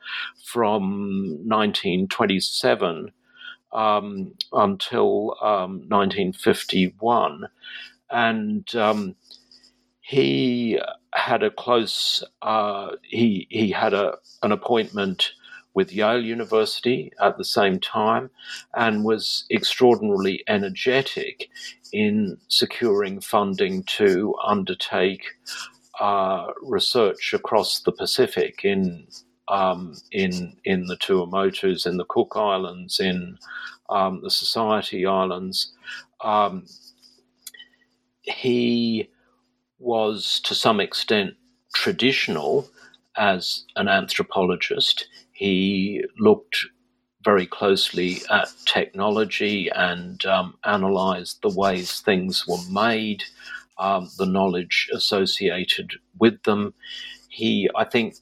[0.45, 3.11] from 1927
[3.73, 7.47] um, until um, 1951.
[8.09, 9.15] And um,
[9.99, 10.79] he
[11.13, 15.31] had a close, uh, he, he had a, an appointment
[15.75, 18.31] with Yale University at the same time
[18.75, 21.49] and was extraordinarily energetic
[21.93, 25.25] in securing funding to undertake
[25.99, 29.07] uh, research across the Pacific in
[29.47, 33.37] um, in in the Tuamotus, in the Cook Islands, in
[33.89, 35.73] um, the Society Islands.
[36.23, 36.65] Um,
[38.23, 39.09] he
[39.79, 41.35] was to some extent
[41.73, 42.69] traditional
[43.17, 45.07] as an anthropologist.
[45.35, 46.57] He looked
[47.25, 53.21] very closely at technology and um, analyzed the ways things were made,
[53.77, 56.73] um, the knowledge associated with them.
[57.27, 58.15] He, I think,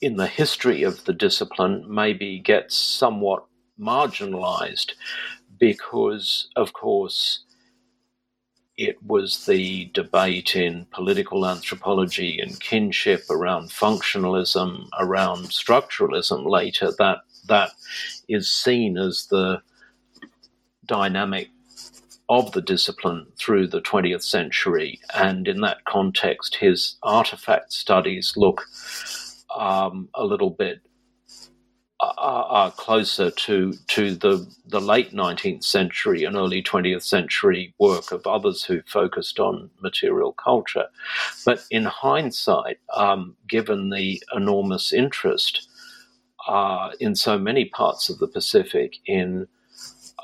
[0.00, 3.44] in the history of the discipline, maybe gets somewhat
[3.78, 4.92] marginalized
[5.58, 7.44] because, of course,
[8.78, 17.18] it was the debate in political anthropology and kinship around functionalism, around structuralism later that
[17.48, 17.72] that
[18.28, 19.60] is seen as the
[20.86, 21.48] dynamic
[22.28, 25.00] of the discipline through the 20th century.
[25.14, 28.66] And in that context, his artifact studies look
[29.56, 30.82] um, a little bit
[32.00, 38.26] are, closer to to the the late 19th century and early 20th century work of
[38.26, 40.86] others who focused on material culture.
[41.44, 45.68] But in hindsight, um, given the enormous interest
[46.46, 49.48] uh, in so many parts of the Pacific in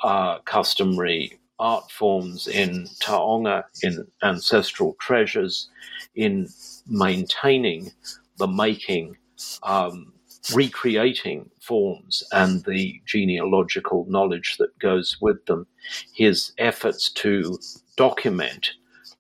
[0.03, 5.69] uh, customary art forms, in taonga, in ancestral treasures,
[6.15, 6.49] in
[6.87, 7.93] maintaining
[8.39, 9.17] the making.
[9.63, 10.13] Um,
[10.53, 15.67] recreating forms and the genealogical knowledge that goes with them,
[16.15, 17.59] his efforts to
[17.97, 18.73] document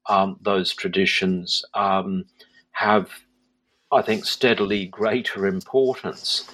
[0.08, 2.24] um, those traditions um,
[2.72, 3.08] have,
[3.92, 6.50] I think, steadily greater importance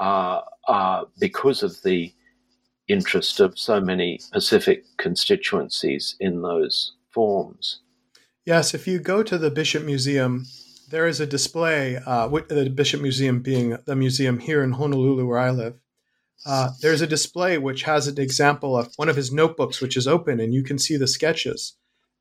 [0.00, 2.12] uh, uh, because of the
[2.88, 7.80] interest of so many Pacific constituencies in those forms.
[8.44, 10.46] Yes, if you go to the Bishop Museum
[10.90, 15.38] there is a display, uh, the Bishop Museum being the museum here in Honolulu where
[15.38, 15.78] I live.
[16.46, 20.06] Uh, there's a display which has an example of one of his notebooks, which is
[20.06, 21.76] open, and you can see the sketches.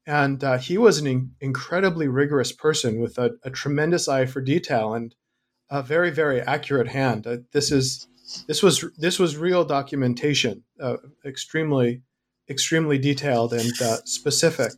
[0.05, 4.41] And uh, he was an in- incredibly rigorous person with a, a, tremendous eye for
[4.41, 5.15] detail and
[5.69, 7.25] a very, very accurate hand.
[7.25, 8.07] Uh, this is
[8.47, 12.03] this was this was real documentation, uh, extremely,
[12.49, 14.71] extremely detailed and uh, specific.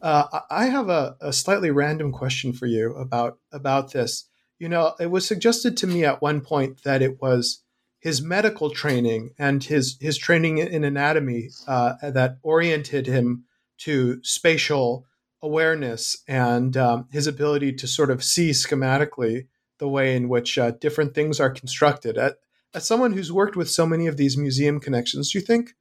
[0.00, 4.28] Uh, I have a, a, slightly random question for you about about this.
[4.58, 7.62] You know, it was suggested to me at one point that it was
[8.00, 13.44] his medical training and his his training in anatomy uh, that oriented him
[13.78, 15.06] to spatial
[15.42, 19.46] awareness and um, his ability to sort of see schematically
[19.78, 22.18] the way in which uh, different things are constructed.
[22.18, 22.36] At,
[22.74, 25.74] as someone who's worked with so many of these museum connections, do you think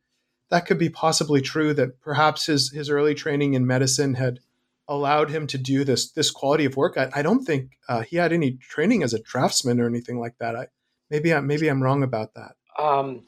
[0.49, 4.39] that could be possibly true that perhaps his his early training in medicine had
[4.87, 6.97] allowed him to do this this quality of work.
[6.97, 10.37] I, I don't think uh, he had any training as a draftsman or anything like
[10.39, 10.55] that.
[10.55, 10.67] I
[11.09, 12.55] maybe I, maybe I'm wrong about that.
[12.79, 13.23] Um,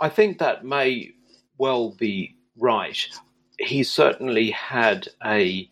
[0.00, 1.12] I think that may
[1.58, 2.98] well be right.
[3.58, 5.68] He certainly had a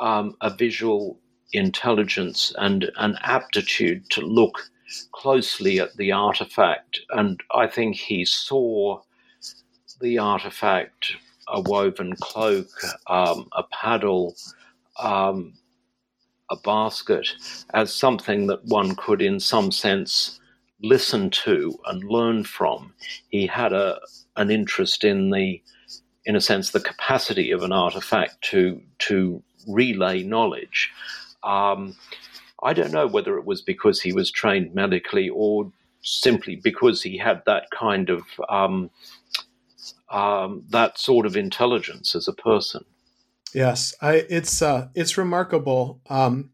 [0.00, 1.18] um, a visual
[1.52, 4.70] intelligence and an aptitude to look
[5.12, 9.00] closely at the artifact, and I think he saw
[10.02, 11.16] the artifact,
[11.48, 12.68] a woven cloak,
[13.06, 14.34] um, a paddle,
[15.00, 15.54] um,
[16.50, 17.28] a basket,
[17.72, 20.40] as something that one could, in some sense,
[20.82, 22.92] listen to and learn from.
[23.30, 24.00] He had a
[24.36, 25.62] an interest in the,
[26.24, 30.90] in a sense, the capacity of an artifact to to relay knowledge.
[31.44, 31.96] Um,
[32.62, 35.70] I don't know whether it was because he was trained medically or
[36.02, 38.90] simply because he had that kind of um,
[40.12, 42.84] um, that sort of intelligence as a person.
[43.54, 46.50] Yes, I, it's uh, it's remarkable um,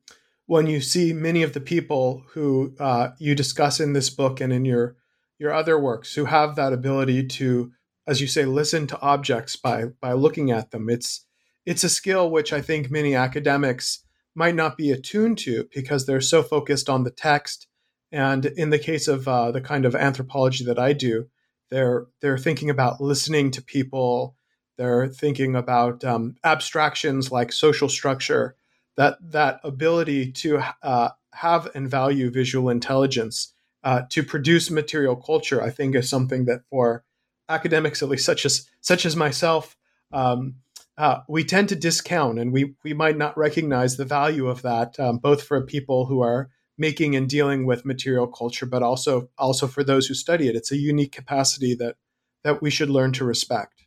[0.47, 4.53] when you see many of the people who uh, you discuss in this book and
[4.53, 4.97] in your
[5.39, 7.73] your other works who have that ability to,
[8.07, 10.89] as you say, listen to objects by by looking at them.
[10.89, 11.25] It's
[11.67, 14.05] it's a skill which I think many academics
[14.35, 17.67] might not be attuned to because they're so focused on the text.
[18.11, 21.27] And in the case of uh, the kind of anthropology that I do,
[21.71, 24.37] they're they're thinking about listening to people.
[24.77, 28.55] They're thinking about um, abstractions like social structure,
[28.97, 33.53] that that ability to uh, have and value visual intelligence
[33.85, 35.63] uh, to produce material culture.
[35.63, 37.05] I think is something that for
[37.49, 39.77] academics, at least such as such as myself,
[40.13, 40.57] um,
[40.97, 44.99] uh, we tend to discount, and we we might not recognize the value of that,
[44.99, 49.67] um, both for people who are making and dealing with material culture, but also also
[49.67, 50.57] for those who study it.
[50.57, 51.97] It's a unique capacity that
[52.45, 53.85] that we should learn to respect.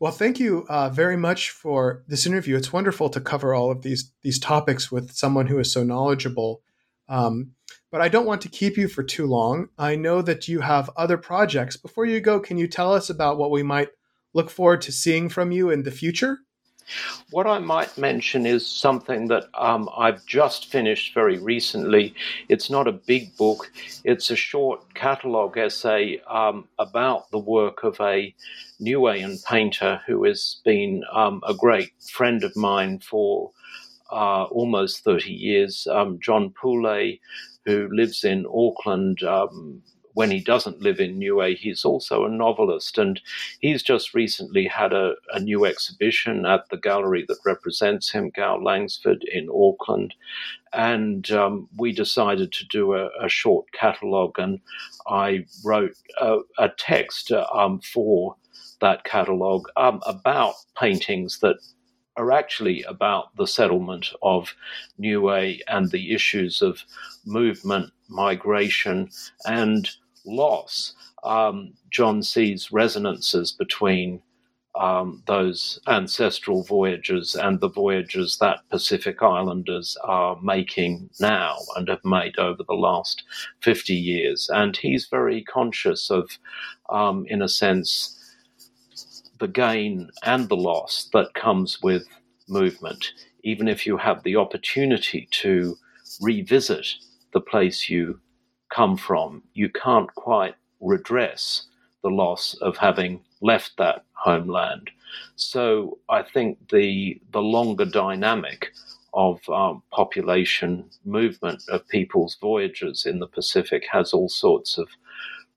[0.00, 2.56] Well, thank you uh, very much for this interview.
[2.56, 6.62] It's wonderful to cover all of these these topics with someone who is so knowledgeable.
[7.08, 7.52] Um,
[7.90, 9.70] but I don't want to keep you for too long.
[9.78, 11.76] I know that you have other projects.
[11.76, 13.88] Before you go, can you tell us about what we might
[14.34, 16.40] look forward to seeing from you in the future?
[17.30, 22.14] What I might mention is something that um, I've just finished very recently.
[22.48, 23.70] It's not a big book,
[24.04, 28.34] it's a short catalogue essay um, about the work of a
[28.80, 33.50] Niuean painter who has been um, a great friend of mine for
[34.10, 37.18] uh, almost 30 years, um, John Pule,
[37.66, 39.82] who lives in Auckland um,
[40.18, 42.98] when he doesn't live in Niue, he's also a novelist.
[42.98, 43.20] And
[43.60, 48.56] he's just recently had a, a new exhibition at the gallery that represents him, Gow
[48.56, 50.14] Langsford, in Auckland.
[50.72, 54.58] And um, we decided to do a, a short catalogue, and
[55.06, 58.34] I wrote a, a text um, for
[58.80, 61.58] that catalogue um, about paintings that
[62.16, 64.52] are actually about the settlement of
[64.98, 66.82] Niue and the issues of
[67.24, 69.10] movement, migration,
[69.46, 69.88] and
[70.28, 74.22] loss, um, John sees resonances between
[74.78, 82.04] um, those ancestral voyages and the voyages that Pacific Islanders are making now and have
[82.04, 83.24] made over the last
[83.60, 84.48] 50 years.
[84.52, 86.30] And he's very conscious of,
[86.90, 88.14] um, in a sense,
[89.40, 92.06] the gain and the loss that comes with
[92.48, 93.12] movement,
[93.42, 95.76] even if you have the opportunity to
[96.20, 96.86] revisit
[97.32, 98.20] the place you
[98.70, 101.66] come from, you can't quite redress
[102.02, 104.90] the loss of having left that homeland.
[105.36, 108.72] So I think the the longer dynamic
[109.14, 114.88] of um, population movement of people's voyages in the Pacific has all sorts of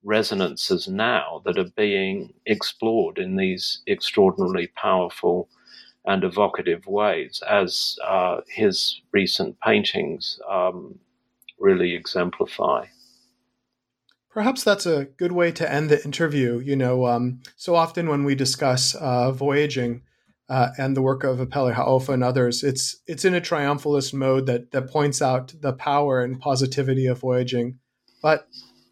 [0.04, 5.48] resonances now that are being explored in these extraordinarily powerful
[6.06, 10.98] and evocative ways, as uh, his recent paintings um,
[11.60, 12.86] really exemplify.
[14.32, 16.60] Perhaps that's a good way to end the interview.
[16.60, 20.04] You know, um, so often when we discuss uh, voyaging
[20.48, 24.46] uh, and the work of Epeli Hau'ofa and others, it's it's in a triumphalist mode
[24.46, 27.80] that that points out the power and positivity of voyaging.
[28.22, 28.48] But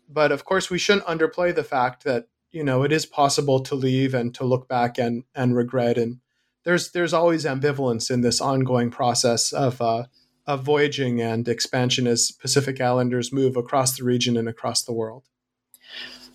[0.09, 3.75] but of course, we shouldn't underplay the fact that you know it is possible to
[3.75, 5.97] leave and to look back and and regret.
[5.97, 6.19] And
[6.65, 10.03] there's there's always ambivalence in this ongoing process of uh,
[10.49, 15.25] of voyaging and expansion as Pacific Islanders move across the region and across the world.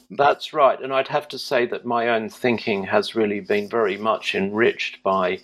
[0.08, 0.80] That's right.
[0.80, 5.02] And I'd have to say that my own thinking has really been very much enriched
[5.02, 5.40] by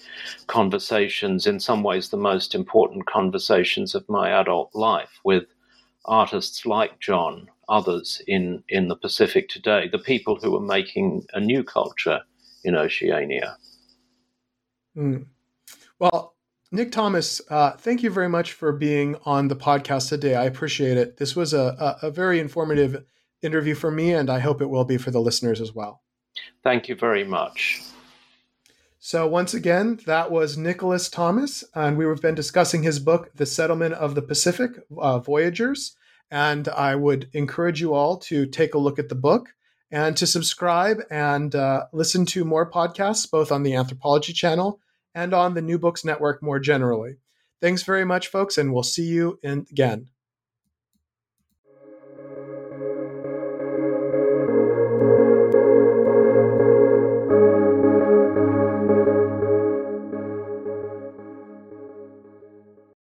[0.47, 5.47] conversations, in some ways, the most important conversations of my adult life with
[6.05, 11.41] artists like John, others in, in the Pacific today, the people who are making a
[11.41, 12.21] new culture
[12.63, 13.57] in Oceania.
[14.97, 15.27] Mm.
[15.99, 16.35] Well,
[16.73, 20.37] Nick Thomas, uh, thank you very much for being on the podcast today.
[20.37, 21.17] I appreciate it.
[21.17, 23.05] This was a, a, a very informative
[23.43, 26.01] interview for me, and I hope it will be for the listeners as well.
[26.63, 27.83] Thank you very much.
[29.01, 33.95] So, once again, that was Nicholas Thomas, and we've been discussing his book, The Settlement
[33.95, 35.97] of the Pacific uh, Voyagers.
[36.31, 39.49] And I would encourage you all to take a look at the book
[39.91, 44.81] and to subscribe and uh, listen to more podcasts, both on the Anthropology channel
[45.15, 47.17] and on the New Books Network more generally.
[47.61, 50.09] Thanks very much, folks, and we'll see you in, again.